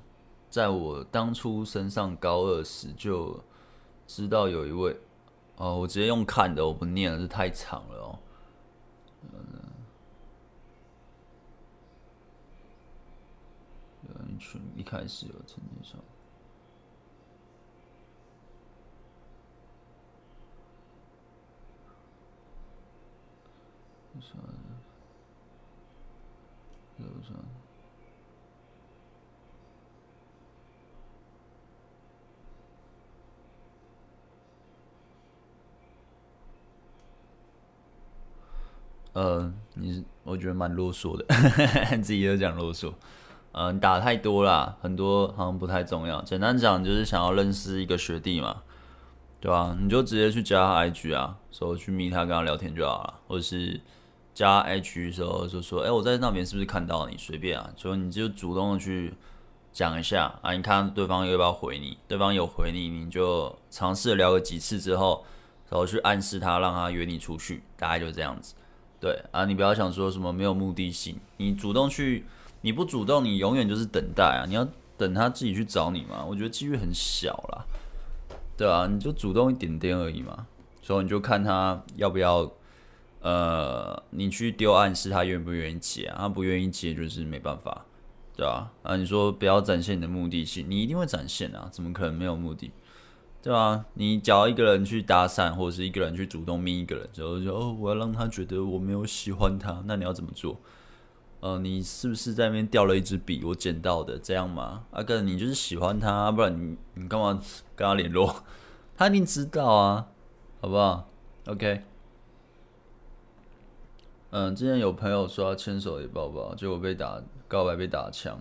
[0.50, 3.42] 在我当初升上高二时就
[4.06, 4.94] 知道有一位，
[5.56, 8.18] 哦，我直接用看的，我不念了，这太长了哦。
[9.32, 9.40] 嗯，
[14.02, 15.98] 有一群一开始有成绩上，
[24.20, 24.36] 算，
[26.98, 27.61] 不算。
[39.12, 41.24] 呃，你我觉得蛮啰嗦的，
[42.02, 42.92] 自己都讲啰嗦。
[43.52, 46.22] 嗯、呃，你打太多啦，很多好像不太重要。
[46.22, 48.62] 简单讲就是想要认识一个学弟嘛，
[49.38, 49.78] 对吧、啊？
[49.78, 53.78] 你就直接去加他 IG 啊，说去密他跟他聊天就好了，或者是
[54.32, 57.14] 加 IG 的时候就说，哎、我在那边是不是看到你？
[57.18, 59.12] 随便啊，就你就主动的去
[59.70, 61.98] 讲一下啊，你看对方要不要回你？
[62.08, 65.26] 对方有回你，你就尝试聊个几次之后，
[65.68, 68.54] 然后去暗示他，让他约你出去，大概就这样子。
[69.02, 72.24] 对啊，你不要想说什么没有目的性，你主动去，
[72.60, 74.46] 你不主动，你永远就是等待啊。
[74.46, 74.64] 你要
[74.96, 77.64] 等他自己去找你嘛，我觉得几率很小啦。
[78.56, 80.46] 对啊，你就主动一点点而已嘛，
[80.82, 82.48] 所以你就看他要不要，
[83.22, 87.84] 呃，你去丢暗示他愿不愿意接啊，他不愿意接就是没办法，
[88.36, 88.70] 对吧？
[88.84, 92.70] 啊，你说不要展现你的目的性，你一定会展现啊，怎么可能没有目的？
[93.42, 100.60] 对啊，你找一个人去搭讪，或者是一个人去主动密一个人，之后就哦，我要让他觉得我没有喜欢他，那你要怎么做？
[101.40, 104.84] 呃，你是不是在那边掉了一支笔，我捡到的，这样吗？
[104.92, 107.36] 阿哥，你就是喜欢他，不然你你干嘛
[107.74, 108.44] 跟他联络？
[108.96, 110.06] 他一定知道啊，
[110.60, 111.08] 好不好
[111.46, 111.82] ？OK。
[114.30, 118.38] 嗯，之前有朋友说要牵手也抱抱，结果被打告白被打枪。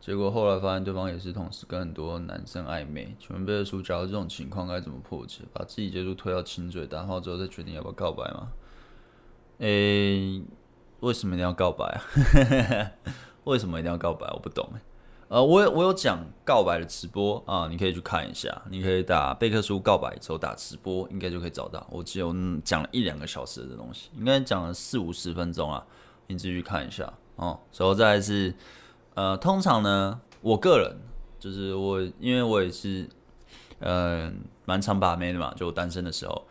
[0.00, 3.16] 结果后来发现对方也是同时跟很多男生暧昧。
[3.18, 5.42] 请问贝克叔，假如这种情况该怎么破解？
[5.52, 8.48] 把自己接触推到亲嘴打炮之后再决定要不要告白吗？
[9.58, 10.42] 诶、
[11.00, 12.92] 为什么一定要告白啊？
[13.44, 14.26] 为什么一定要告白？
[14.32, 14.68] 我不懂。
[15.28, 18.62] 呃，我有我有讲告白的直播啊，你可以去看一下。
[18.70, 21.84] 你可以打贝克叔告白之后打直播，应该就可以找到。
[21.90, 22.32] 我记得我
[22.64, 25.84] 讲了一两个小时的东西，应该讲了四五十分钟啊，
[26.28, 27.58] 你自己去看一下哦。
[27.76, 28.54] 然后再来是，
[29.16, 30.96] 呃，通常呢，我个人
[31.40, 33.08] 就是我，因为我也是，
[33.80, 34.32] 呃，
[34.64, 36.46] 蛮常把妹的嘛，就单身的时候，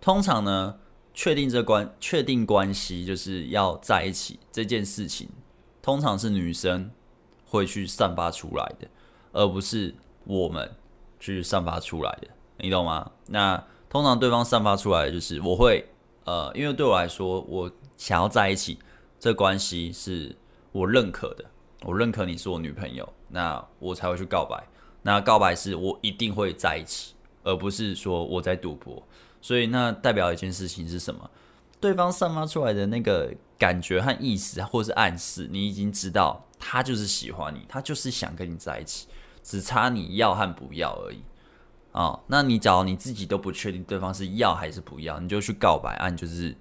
[0.00, 0.78] 通常呢，
[1.12, 5.28] 确定这关确定关系就是要在一起这件事情，
[5.82, 6.90] 通常是女生。
[7.52, 8.86] 会去散发出来的，
[9.32, 9.92] 而不是
[10.22, 10.70] 我们
[11.18, 13.10] 去散发出来的，你懂吗？
[13.26, 15.84] 那通常对方散发出来的就是我会，
[16.26, 18.78] 呃，因为对我来说，我想要在一起，
[19.18, 20.36] 这关系是
[20.70, 21.44] 我认可的，
[21.82, 24.62] 我认可你是我女朋友，那我才会去告白。
[25.02, 29.02] 那告白是我一定会在一起，而不是说我在赌博。
[29.40, 31.30] 所以那代表一件事情是什么？
[31.80, 36.46] 对方散发出来的那个感觉和意思，或是暗示，你已经知道。
[36.62, 39.08] 他就是喜欢你，他就是想跟你在一起，
[39.42, 41.22] 只差你要和不要而已
[41.92, 42.20] 啊、哦。
[42.26, 46.54] 那你找你自己都不确定对方是要还是不要，你就去告白，按、啊、就是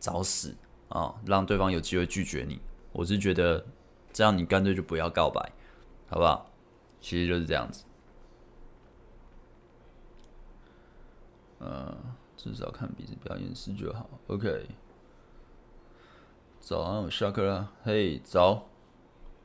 [0.00, 0.56] 找死
[0.88, 2.58] 啊、哦，让对方有机会拒绝你。
[2.90, 3.62] 我是觉得
[4.18, 5.52] 这样你干脆就不要告白，
[6.08, 6.50] 好不好？
[7.00, 7.84] 其实就是这样子。
[11.60, 11.96] 呃，
[12.36, 14.10] 至少看彼此表演时就好。
[14.26, 14.66] OK，
[16.58, 17.70] 早安，我下课了。
[17.84, 18.66] 嘿，早。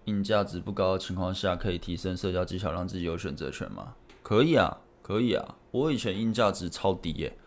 [0.05, 3.93] 硬价值不高的情况下，可以提升社交技巧，让自己有选择权吗？
[4.23, 5.55] 可以啊，可以啊。
[5.69, 7.37] 我以前硬价值超低耶，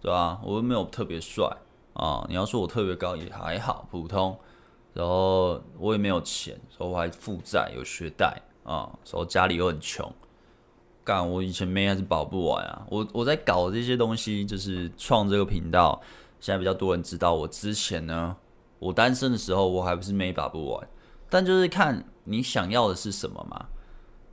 [0.00, 0.40] 对吧？
[0.44, 1.50] 我又没有特别帅
[1.94, 2.24] 啊。
[2.28, 4.38] 你要说我特别高也还好，普通。
[4.96, 8.90] 然后我也没有钱，所以我还负债，有学贷啊。
[9.04, 10.10] 所以家里又很穷，
[11.04, 12.86] 干我以前妹还是保不完啊。
[12.88, 16.00] 我我在搞这些东西，就是创这个频道，
[16.40, 17.34] 现在比较多人知道。
[17.34, 18.34] 我之前呢，
[18.78, 20.88] 我单身的时候，我还不是妹把不完。
[21.28, 23.66] 但就是看你想要的是什么嘛，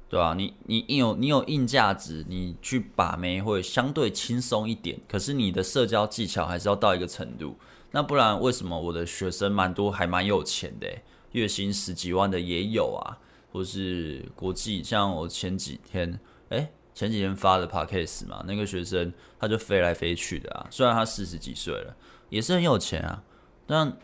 [0.07, 0.34] 对吧？
[0.38, 5.01] 你你硬有你有硬价值，你去把妹会相对轻松一点。
[5.09, 7.57] 可是你的社交技巧还是要到一个程度，
[7.94, 10.88] 那不然为什么我的学生蛮多，还蛮有钱的，
[11.32, 13.18] 月薪十几万的也有啊，
[13.54, 16.20] 或是国际，像我前几天，
[16.50, 21.96] 诶，前几天发的 podcast 嘛，那个学生他就飞来飞去的啊，虽然他四十几岁了，
[22.28, 23.24] 也是很有钱啊，
[23.66, 23.98] 但。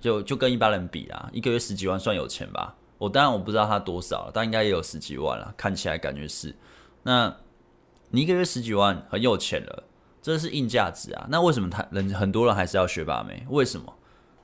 [0.00, 2.76] 就就跟一般人比啊，一个月十几万算有钱吧？
[2.98, 6.54] 我当然我不知道他多少了，但应该也有十几万了，看起来感觉是。
[7.04, 7.34] 那
[8.10, 9.84] 你一个月十几万很有钱了，
[10.34, 11.26] 这是硬价值啊。
[11.28, 13.46] 那为什么他人很多人还是要学把妹？
[13.48, 13.94] 为什么？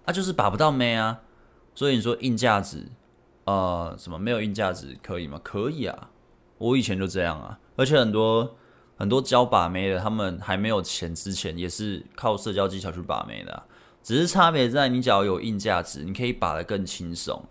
[0.04, 1.20] 啊，就是把不到妹啊。
[1.74, 2.86] 所以你说硬价值，
[3.44, 5.40] 呃，什么没有硬价值可以吗？
[5.42, 6.10] 可以啊，
[6.58, 7.58] 我以前就这样啊。
[7.74, 8.54] 而且很多
[8.96, 13.62] 很多教把妹的，他们还没有钱之前，也是靠社交技巧去把妹的。
[14.04, 17.44] 只是差别在你只要有硬价值，你可以把得更轻松，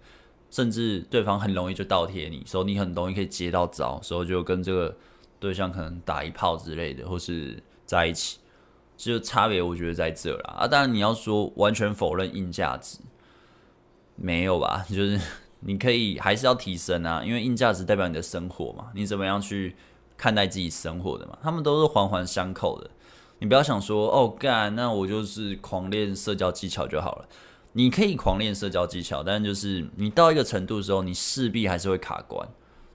[0.49, 4.95] 甚至对方很容易就倒贴你，所以你很容易可以接到招，所以就跟这个
[5.39, 7.61] 对象可能打一炮之类的，或是
[7.91, 8.39] 在一起，
[8.95, 10.55] 就差别我觉得在这啦。
[10.59, 12.99] 啊，当然你要说完全否认硬价值，
[14.15, 14.85] 没有吧？
[14.89, 15.19] 就是
[15.59, 19.75] 你可以还是要提升啊，因为硬价值代表你的生活嘛，你怎么样去
[20.15, 22.89] 看待自己生活的嘛，他们都是环环相扣的。
[23.39, 27.25] 你不要想说哦干，那我就是狂练社交技巧就好了。
[27.73, 32.47] 你可以狂练社交技巧，但就是你到一个程度的时候，你势必还是会卡关。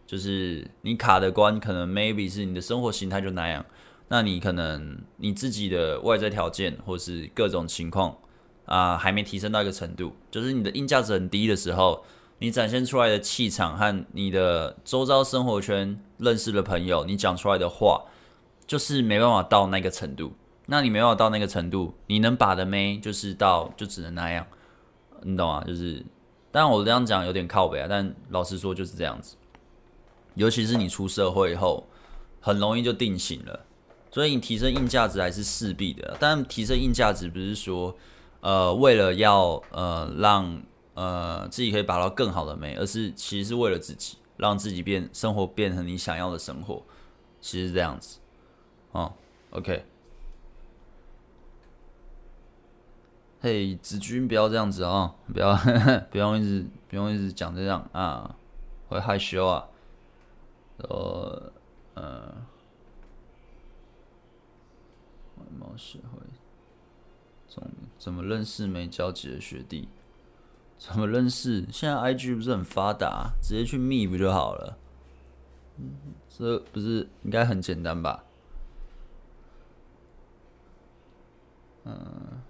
[0.06, 3.64] 就是你卡的关，可能 maybe 是你的生活形态就那样。
[4.08, 8.16] 那你可能你自己的外在条件或是各种情况
[8.64, 10.14] 啊，还没提升到一个程度。
[10.30, 12.04] 就是你的硬价值很低的时候，
[12.38, 18.04] 你展现出来的气场和你的周遭生活圈认识的朋友，你讲出来的话。
[18.66, 20.32] 就是没办法到那个程度，
[20.66, 24.44] 那你没办法到那个程度，你能把的妹就是到就只能那样，
[25.22, 25.62] 你懂吗？
[25.64, 26.04] 就是，
[26.50, 29.36] 但我这样讲有点靠北啊，但老实说就是这样子。
[30.34, 31.86] 尤其是你出社会以后，
[32.40, 33.64] 很容易就定型了，
[34.16, 36.16] 所以你提升硬价值还是势必的。
[36.18, 37.94] 但提升硬价值不是说，
[38.40, 40.62] 呃，为了要呃让
[40.94, 46.82] 呃自己可以把到更好的美，而是其实是为了自己，让自己变生活变成你想要的生活，
[47.42, 48.18] 其实是这样子。
[48.92, 49.12] 哦
[49.50, 49.84] ，OK，
[53.42, 58.34] 嘿，子君不要这样子啊、哦，不要呵呵 不用一直不用一直讲这样啊，
[58.88, 59.66] 会害羞啊。
[60.78, 61.52] 呃，
[61.92, 62.34] 呃，
[65.60, 66.20] 外貌协会，
[67.48, 67.62] 怎
[67.98, 69.88] 怎么认识没交集的学弟？
[70.78, 71.64] 怎么认识？
[71.72, 74.78] 现在 IG 不是很发达，直接去密不就好了？
[76.28, 78.24] 这不是应该很简单吧？
[81.84, 82.42] 嗯，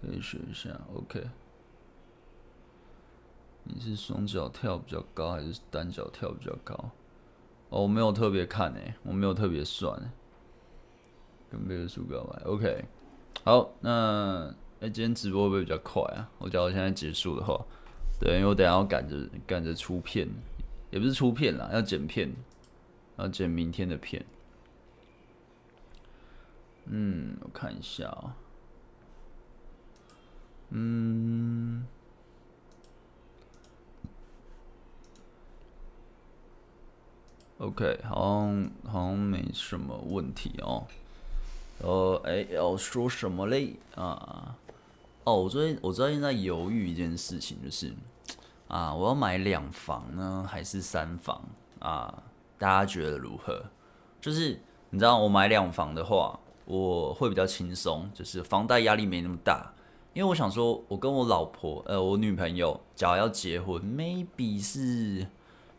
[0.00, 0.70] 可以学一下。
[0.94, 1.28] OK，
[3.64, 6.74] 你是双脚跳比较高还是单脚跳比较高？
[7.70, 10.12] 哦，我没有特别看诶，我没有特别算。
[11.54, 12.42] 跟别的书告白。
[12.44, 12.84] OK，
[13.44, 14.54] 好，那。
[14.80, 16.28] 哎，今天直播会不会比较快啊？
[16.36, 17.64] 我假如现在结束的话，
[18.20, 20.28] 对，因为我等下要赶着赶着出片，
[20.90, 22.30] 也不是出片啦，要剪片，
[23.16, 24.22] 要剪明天的片。
[26.86, 28.36] 嗯，我看一下啊、
[30.68, 31.86] 嗯
[37.56, 40.86] ，OK，好像好像没什么问题哦、
[41.78, 43.76] 呃，哎，要说什么嘞？
[43.94, 44.56] 啊？
[45.24, 47.92] 哦，我最近我最近在犹豫一件事情，就是
[48.68, 51.42] 啊，我要买两房呢，还是三房
[51.78, 52.22] 啊？
[52.58, 53.64] 大家觉得如何？
[54.20, 54.58] 就是
[54.90, 59.72] 你知道，我买两房的话，我会比较轻松，就是房贷压力没那么大。
[60.12, 65.26] 因为我想说，我跟我老婆，呃，我女朋友，假如要结婚，maybe 是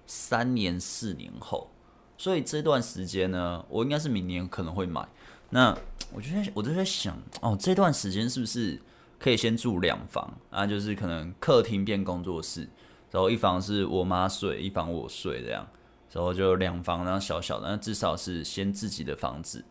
[0.06, 1.70] 三年四年后，
[2.18, 5.08] 所以这段时间呢，我应该是明年可能会买。
[5.50, 5.78] 那
[6.14, 8.82] 我就在，我就在想，哦，这段时间是不是？
[9.18, 12.68] 可以先住两房啊，就是可能客厅变工作室，
[13.10, 15.66] 然后一房是我妈睡，一房我睡这样，
[16.12, 19.64] 然后就两房，然后小小的，那至少是先自己的房子。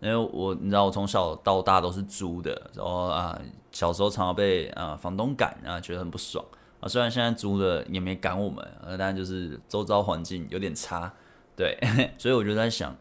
[0.00, 3.38] 因为我你知道，我从小到大都是租的，然后啊，
[3.72, 6.42] 小时候常常被啊房东赶啊，觉得很不爽
[6.80, 6.88] 啊。
[6.88, 11.12] 虽然现在租的也没赶我们，呃，但就是周遭环境有点差，
[11.56, 11.76] 对，
[12.16, 12.96] 所以我就在想，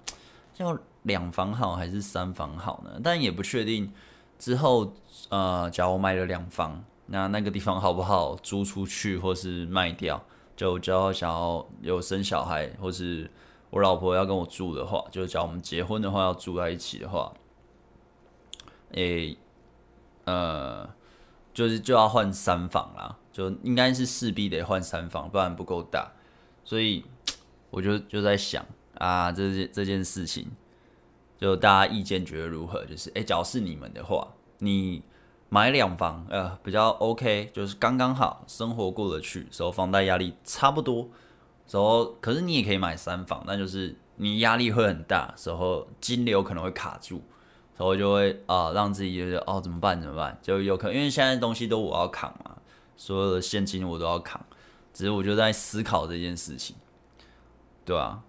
[0.58, 3.00] 要两房好还是三房好呢？
[3.04, 3.92] 但也不确定。
[4.40, 4.94] 之后，
[5.30, 10.22] 呃，假如我买了两房，那那个地方好不好租出去，或是卖掉？
[10.56, 13.32] 就只要想要有生小孩，或是
[13.70, 17.32] 我老婆要跟我住的话，就假如我们结婚的话要住在一起的话，
[18.92, 19.38] 诶、
[20.26, 20.90] 呃，
[21.54, 26.12] 就是就要换三房啦，就应该是势必得换三房，不然不够大。
[26.66, 27.06] 所以
[27.70, 30.52] 我就就在想啊，这件这件事情。
[31.44, 32.86] 就大家意见觉得如何？
[32.86, 34.26] 就是哎，假如是你们的话，
[34.60, 35.04] 你
[35.50, 41.10] 买两房，呃，比较 OK，就是刚刚好，生活过得去，时候房贷压力差不多，
[41.68, 47.18] 时候可是你也可以买三房，那就是你压力会很大，时候金流可能会卡住，
[47.76, 50.40] 时候就会啊、让自己觉得哦怎么办怎么办？
[50.42, 52.56] 就有可能因为现在东西都我要扛嘛，
[52.96, 54.40] 所有的现金我都要扛，
[54.94, 56.78] 只是我就在思考这件事情，
[57.84, 58.22] 对啊。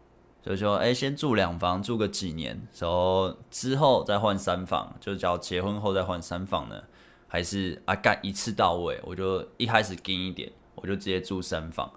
[0.45, 6.83] 就说，哎，先住两房，住个几年，然后之后再换三房，就叫结婚后再换三房呢？
[7.27, 9.01] 还是啊，干一次到位？
[9.05, 11.91] 我就一开始紧一点，我就直接住三房，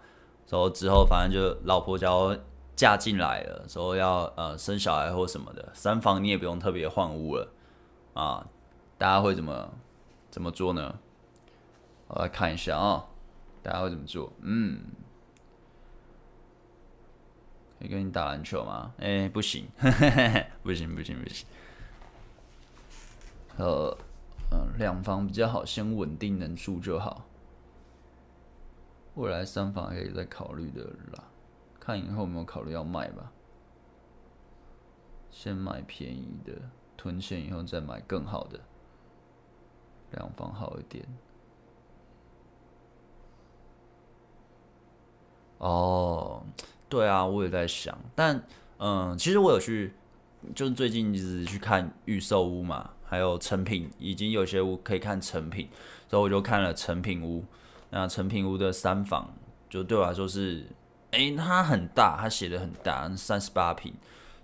[0.47, 2.33] 然后之后反正就老婆只要
[2.73, 7.51] 嫁进来了，说要呃生小孩或什么的，三房你也不用特别换屋了
[8.13, 8.47] 啊。
[8.97, 9.73] 大家会怎么
[10.31, 10.97] 怎么做呢？
[12.07, 13.05] 我来看一下啊，
[13.61, 14.31] 大家会怎么做？
[14.41, 14.79] 嗯。
[17.79, 18.93] 可以跟你打篮球吗？
[18.99, 19.67] 哎、 不行，
[20.63, 21.47] 不行，不行，不行。
[23.57, 23.97] 呃，
[24.51, 27.25] 嗯，两房比较好，先稳定能住就好。
[29.15, 31.23] 未来三房可以再考虑的啦，
[31.79, 33.31] 看以后有没有考虑要卖吧。
[35.31, 36.53] 先买便宜的，
[36.95, 38.59] 囤钱以后再买更好的。
[40.11, 41.05] 两房好一点。
[45.57, 46.43] 哦。
[46.89, 48.41] 对啊，我也在想，但
[48.79, 49.93] 嗯，其实我有去，
[50.55, 55.67] 就是最近一直去看预售屋嘛，还有成品，已经有些屋可以看成品，
[56.07, 57.43] 所以我就看了成品屋。
[57.89, 59.33] 那成品屋的三房，
[59.69, 60.65] 就对我来说是，
[61.11, 63.93] 诶，它很大，它写的很大，三十八平。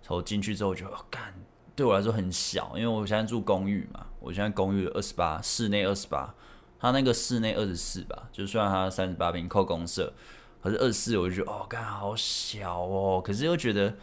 [0.01, 1.33] 然后进去之后就，哦，干，
[1.75, 6.33] 对我来说很小，因为我现在住公寓嘛，我现在公寓二十八，室内二十八，
[6.79, 10.11] 它那个室内二十四吧，就算它三十八平扣公设。
[10.63, 13.21] 可是二四，我就觉得哦，干好小哦。
[13.21, 13.93] 可是又觉得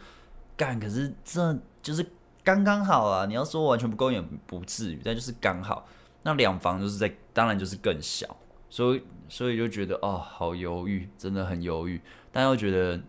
[0.55, 2.05] 干，可是这就是
[2.43, 3.25] 刚刚好啊。
[3.25, 5.87] 你要说完全不够也不至于，但就是刚好。
[6.21, 8.27] 那两房就是在，当然就是更小，
[8.69, 11.99] 所以所以就觉得哦，好犹豫，真的很犹豫。
[12.31, 13.01] 但又觉得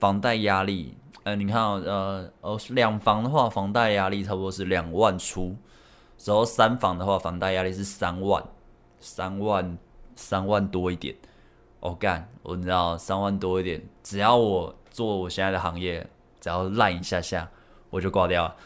[0.00, 5.54] 房贷压力，呃，你看呃哦，两房的话，房贷压力差不多是两万出，
[6.24, 8.42] 然后三房的话，房贷压力是三万，
[8.98, 9.76] 三万
[10.16, 11.14] 三万多一点。
[11.80, 16.06] 我干，我知道三万多一点，只要我做我现在的行业，
[16.40, 17.48] 只要烂一下下，
[17.90, 18.56] 我就挂掉了。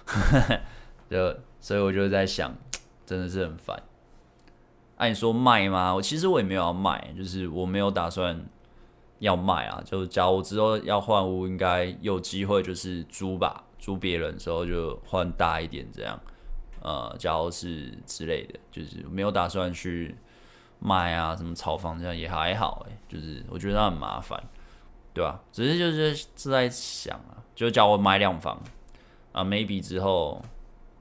[1.11, 2.57] 就所以我就在想，
[3.05, 3.83] 真的是很烦
[4.97, 5.95] 按、你说卖吗？
[5.95, 8.41] 我其实我也没有要卖，就是我没有打算
[9.19, 9.83] 要卖啊。
[9.85, 16.19] 就假如我之后要换屋，应该有机会就是租吧，租别人的时候就换大一点这样。
[16.81, 20.17] 呃，假如是之类的，就是没有打算去
[20.83, 24.43] 卖啊，什么炒房这样也还好哎，就是我觉得很麻烦，
[25.15, 25.41] 对吧？
[25.53, 28.61] 只是就是是在想啊，就叫我买两房
[29.33, 30.43] 啊，maybe 之后，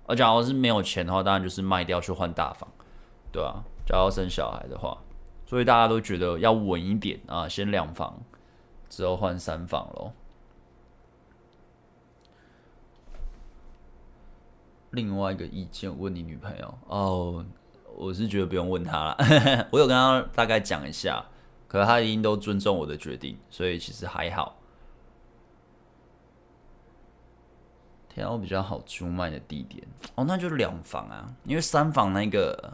[0.05, 2.69] 而假如是没有钱的话，当然就是卖掉去换大房，
[3.31, 3.63] 对吧？
[3.87, 4.97] 假如生小孩的话，
[5.45, 8.21] 所以大家都觉得要稳一点啊，先两房，
[8.87, 10.11] 之后换三房喽。
[14.91, 17.45] 另外一个意见，问你女朋友哦，
[17.95, 19.17] 我是觉得不用问他了，
[19.71, 21.25] 我有跟他大概讲一下，
[21.67, 24.57] 可是他已经都尊重我的决定，所以其实还好。
[28.09, 29.81] 挑比较好租卖的地点
[30.15, 32.73] 哦，那就是两房啊，因为三房那个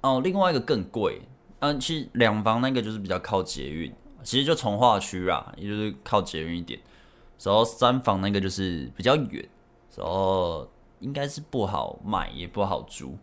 [0.00, 1.22] 哦，另外一个更贵，
[1.60, 6.80] 嗯，其实两房那个就是比较靠捷运，其实就从化区啊，也就是靠捷运一点，
[7.42, 9.48] 然后三房那个就是比较远，
[9.96, 10.68] 然后。
[11.00, 13.18] 应该是不好买，也不好租，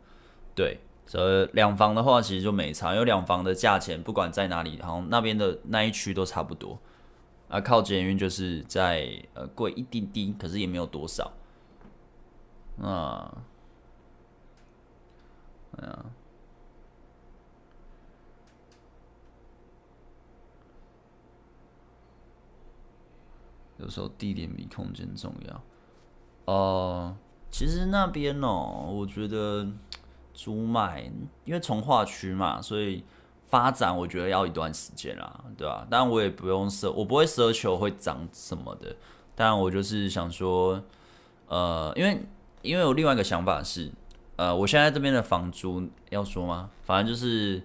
[0.53, 0.77] 对。
[1.05, 6.79] 所以两房的话，其实就没差，因为两房的价钱不管在哪里，好像那边的那一区都差不多。
[7.49, 11.31] 啊，靠捷运就是在呃贵一丁丁，可是也没有多少。
[12.81, 13.43] 啊，
[15.77, 16.05] 哎呀，
[23.77, 25.55] 有时候地点比空间重要。
[26.45, 27.17] 哦、呃。
[27.51, 29.67] 其实那边哦，我觉得
[30.33, 31.11] 租卖，
[31.45, 33.03] 因为从化区嘛，所以
[33.47, 35.85] 发展我觉得要一段时间啦，对吧？
[35.89, 38.95] 但我也不用奢，我不会奢求会涨什么的。
[39.35, 40.81] 但我就是想说，
[41.47, 42.25] 呃，因为
[42.61, 43.91] 因为我另外一个想法是，
[44.35, 46.69] 呃，我现在这边的房租要说吗？
[46.83, 47.61] 反正就是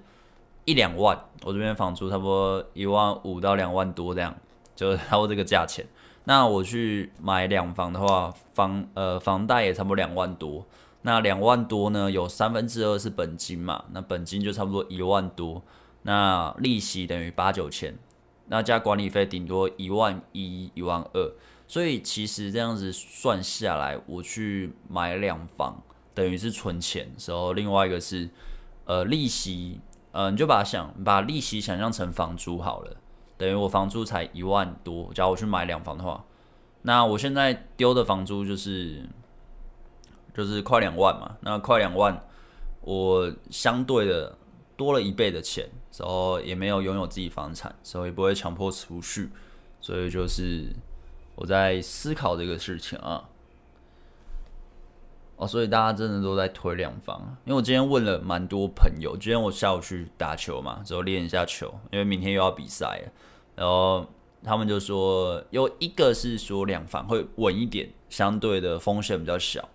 [0.65, 4.35] 一两万，我这边房租差不多一万五到两万多这样，
[4.77, 5.87] 就差不多这个价钱。
[6.25, 10.67] 那我去买两房的话，房呃房贷也差不多两万多。
[11.03, 15.63] 那两万多呢，有三分之二是本金嘛，那本金就差不多一万多。
[16.03, 17.97] 那利息等于八九千，
[18.47, 21.33] 那加管理费顶多一万一、一万二。
[21.67, 25.83] 所以其实这样子算下来，我去买两房
[26.15, 28.31] 等于是存钱时候，另外一个是
[28.87, 29.81] 呃利息，
[30.13, 32.97] 呃你就把想把利息想象成房租好了。
[33.37, 36.25] 等于我房租才一万多，假如我去买两房的话，
[36.83, 39.07] 那我现在丢的房租就是
[40.39, 41.37] 就是快两万嘛。
[41.41, 42.25] 那快两万，
[42.83, 44.39] 我相对的
[44.77, 45.69] 多了一倍的钱，
[45.99, 49.31] 然后也没有拥有自己房产，所以不会强迫储蓄，
[49.81, 50.73] 所以就是
[51.35, 53.29] 我在思考这个事情啊。
[55.35, 63.11] 哦，所以大家真的都在推两房，因为我今天问了蛮多朋友，今天我下午去打球嘛，之后练一下球，因为明天又要比赛，
[63.57, 64.07] 然后
[64.45, 69.69] 他们就说有一个是说两房会稳一点，相对的风险比较小，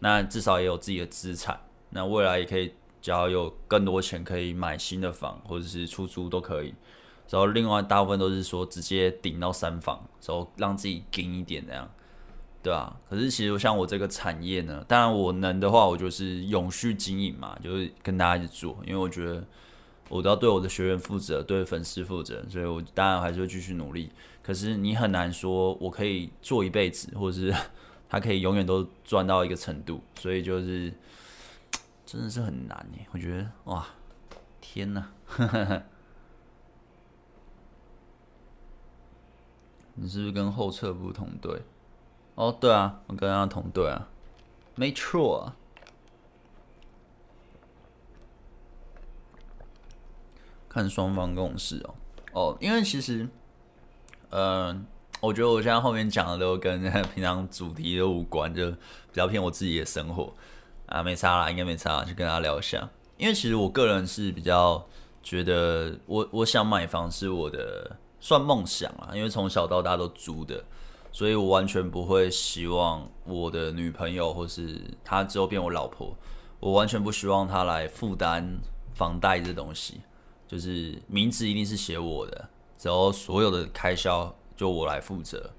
[0.00, 6.74] 那至少也有自己的资产，那未来也可以只要有更多钱可以买新的房或者是出租都可以，
[7.28, 11.88] 然后另外大部分都是说直接顶到三房，然后让自己紧一点这样。
[12.62, 19.42] 对啊，可是其实像我这个产业呢，当然我能的话，我就是永续经营嘛，就是跟大家一起做，因为我觉得
[20.10, 24.10] 我都要对我的学员负责，对粉丝负责，所以我当然还是会继续努力。
[24.42, 27.54] 可是你很难说我可以做一辈子，或者是
[28.10, 30.92] 他可以永远都赚到一个程度，所以就是
[32.04, 33.06] 真的是很难耶。
[33.12, 33.86] 我觉得哇，
[34.60, 35.10] 天哪，
[39.94, 41.62] 你是不是跟后撤步同队？
[42.34, 44.08] 哦，对啊，我跟他同队啊，
[44.74, 45.52] 没错。
[50.68, 51.94] 看双方共识哦，
[52.32, 53.28] 哦，因为其实，
[54.30, 54.84] 呃，
[55.20, 56.80] 我觉得我现在后面讲的都跟
[57.14, 58.76] 平常主题都无关，就比
[59.12, 60.32] 较偏我自己的生活
[60.86, 62.88] 啊，没差啦，应该没差，就跟大家聊一下。
[63.16, 64.84] 因为其实我个人是比较
[65.22, 70.64] 觉得我，我想买房是我的算梦想啊，因为从小到大都租的。
[71.12, 76.16] 所以我完全不会希望我的女朋友或是她之后变我老婆，
[76.60, 78.60] 我完全不希望她来负担
[78.94, 80.00] 房贷这东西，
[80.46, 82.48] 就是名字一定是写我的，
[82.80, 85.50] 然后所有的开销就我来负责，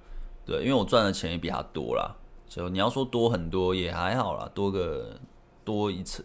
[0.45, 2.16] 对，因为我赚的钱也比他多啦，
[2.47, 5.20] 就你要说多很多也还好啦，多个
[5.66, 6.24] 多一次，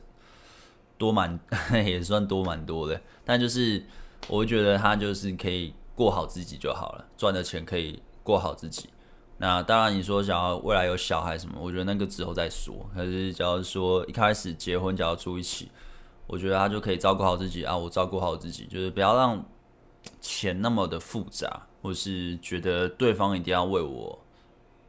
[0.98, 1.40] 多蛮
[1.72, 3.82] 也算多蛮多的，但就是
[4.28, 8.90] 我觉得他就是可以过好自己就好了，赚的钱可以过好自己。
[9.38, 12.74] 那当然，你说想要未来有小孩什么，我觉得那个之后再说。
[12.94, 15.70] 可是，假如说一开始结婚就要住一起，
[16.26, 19.42] 我觉得他就可以照顾好自己啊，我照顾好自己，就是不要让
[20.20, 24.18] 钱那么的复杂，或是觉得对方一定要为我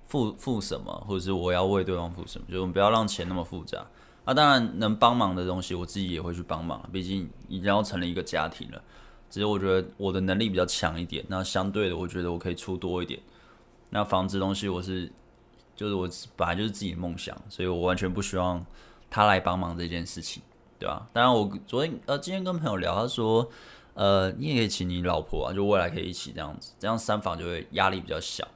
[0.08, 3.86] 付付什么，或者是我要为对方付什么，就我们不要让钱那么复杂。
[4.26, 8.82] 啊，当然能帮忙的东西，我自己也会去帮忙，毕竟已经要成立一个家庭了。
[9.30, 13.20] 只是我觉得我的能力比较强一点，那相对的，我觉得我可以出多一点。
[13.91, 15.12] 那房子东西，我是
[15.76, 18.66] 就是我本来就是自己的梦想，所以我完全不希望
[19.10, 20.41] 他来帮忙这件事情。
[20.80, 21.08] 对吧？
[21.12, 23.50] 当然，我昨天呃，今天跟朋友聊，他说，
[23.98, 28.48] 呃，你也可以请你老婆啊，就未来可以一起这样子，这样三房就会压力比较小。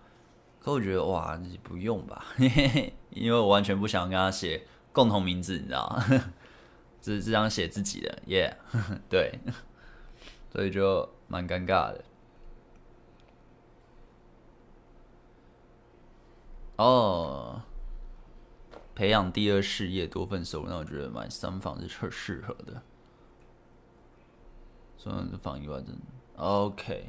[0.60, 6.06] 可我觉得哇，你不用吧，嘿嘿嘿，因为我完全不想跟他写共同名字，你知道吗？
[7.02, 9.40] 只只想写自己的，耶、yeah， 对，
[10.52, 12.04] 所以就蛮尴尬的。
[16.76, 17.64] 哦。
[18.94, 22.84] 培养第二事业，多份收入，那我觉得买三房是特适合的。
[25.02, 26.02] 所以这房以外，真的
[26.36, 27.08] OK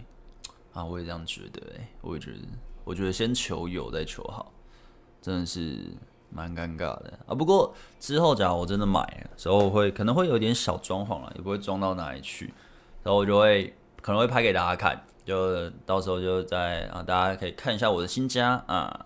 [0.72, 1.61] 啊，我也这样觉得，
[2.01, 2.38] 我也觉得，
[2.84, 4.51] 我觉得先求有再求好，
[5.20, 5.95] 真的是
[6.30, 7.34] 蛮尴尬的啊。
[7.34, 12.47] 不过之后假如我真的买了时候，会可能会有点小装潢了，也不会装到哪里去，
[13.03, 19.05] 然后我就会可能会拍给大家看，就到时候就在啊，大家可以看一下我的新家啊。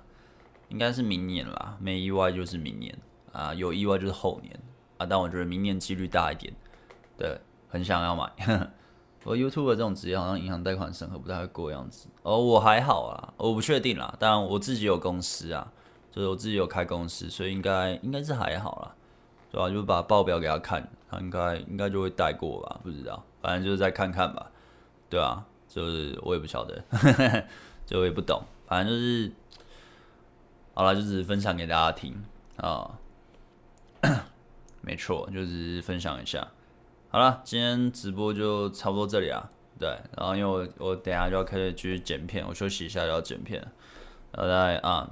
[0.69, 2.97] 应该是明年啦，没意外就是明年
[3.33, 4.53] 啊，有意外就是后年
[4.99, 5.07] 啊。
[5.07, 6.53] 但我觉得明年几率大一点，
[7.17, 8.33] 对，很想要买。
[9.27, 12.07] 我 YouTube 这种职业好像银行贷款审核不太会过样子。
[12.23, 14.15] 哦，我还好啦，我不确定啦。
[14.21, 15.73] 当然我自己有公司啊，
[16.13, 18.95] 就是我自己有开公司，所以应该应该是还好啦，
[19.51, 19.69] 对吧？
[19.69, 22.79] 就把报表给他看，他应该应该就会带过吧？
[22.85, 24.49] 不知道，反正就是再看看吧，
[25.11, 26.81] 对啊，就是我也不晓得，
[27.85, 29.33] 就我也不懂，反正就是。
[30.79, 32.23] 好了，就是分享给大家听
[32.59, 32.99] 啊，
[34.83, 36.47] 没错，就是分享一下。
[37.09, 39.49] 好了，今天直播就差不多这里啊。
[39.79, 43.61] 对，然后因为我我等下就要开始继续剪片，我休息一下就要剪片，
[44.33, 45.09] 然后在啊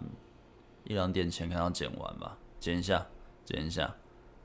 [0.84, 3.06] 一两点前可能剪完吧，剪一下，
[3.44, 3.94] 剪一下。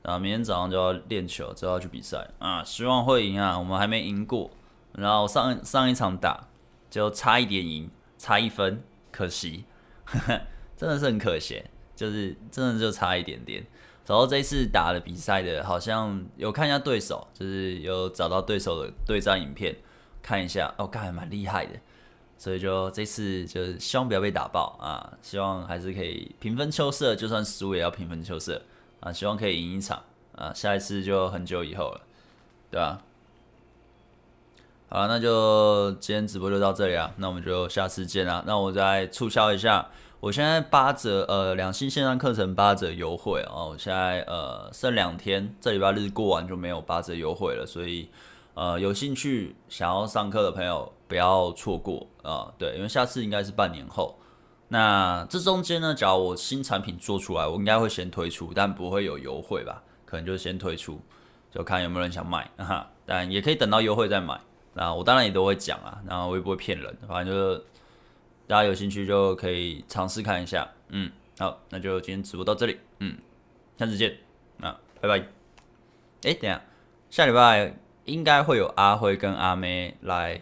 [0.02, 3.58] 然后明天早上就要练球，就要去比赛啊，希望会赢啊。
[3.58, 4.50] 我们还没赢过，
[4.94, 6.48] 然后上上一场打
[6.90, 8.82] 就差一点赢，差一分，
[9.12, 9.66] 可惜。
[10.78, 11.64] 真的是很可惜，
[11.96, 13.66] 就是真的就差一点点。
[14.10, 19.78] 然后这一次打了比赛的，好像有看一下对手，就是有找到对手的对战影片
[20.24, 21.74] 看一下，哦，看还蛮厉害的。
[22.36, 28.60] 所以就这次就希望不要被打爆啊，希望还是可以平分秋色，就算输也要平分秋色
[29.00, 30.02] 啊，希望可以赢一场
[30.36, 32.02] 啊，下一次就很久以后了，
[32.72, 33.04] 对吧？
[34.90, 38.44] 好，那就今天直播就到这里啊，那我们就下次见啦。
[38.48, 39.88] 那我再促销一下。
[40.22, 43.70] 我现在八折，呃，两星线上课程八折优惠哦。
[43.72, 48.10] 我现在呃剩两天，这礼拜日过完就没有八折优惠了，所以
[48.54, 54.14] 呃有兴趣想要上课的朋友不要错过啊、对，因为下次应该是半年后。
[54.68, 59.82] 那这中间呢，假如我新产品做出来，我应该会先推出，但不会有优惠吧？
[60.06, 61.00] 可能就先推出，
[61.50, 62.86] 就看有没有人想买哈。
[63.08, 64.38] 但也可以等到优惠再买。
[64.74, 67.64] 那我当然也都会讲啊，然后我也不会骗人，反正就是。
[68.50, 73.16] 大家有兴趣就可以尝试看一下，嗯，好，那就今天直播到这里，嗯，
[73.78, 74.18] 下次见，
[74.58, 75.24] 那拜拜。
[76.24, 76.60] 哎，等下，
[77.12, 77.72] 下礼拜
[78.06, 80.42] 应该会有阿辉跟阿妹来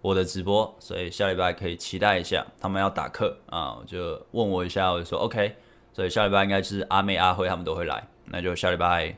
[0.00, 3.36] 我的直播，所以下礼拜可以期待一下，他们要打课。
[3.50, 5.56] 啊，就问我一下，我就说 OK，
[5.92, 9.14] 所以下礼拜应该是阿妹、阿辉他们都会来，那就下礼拜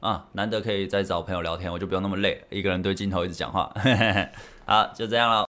[0.00, 3.72] 啊，难得可以再找朋友聊天，我就不用那么累，一个人对镜头一直讲话，
[4.66, 5.42] 好，就这样了。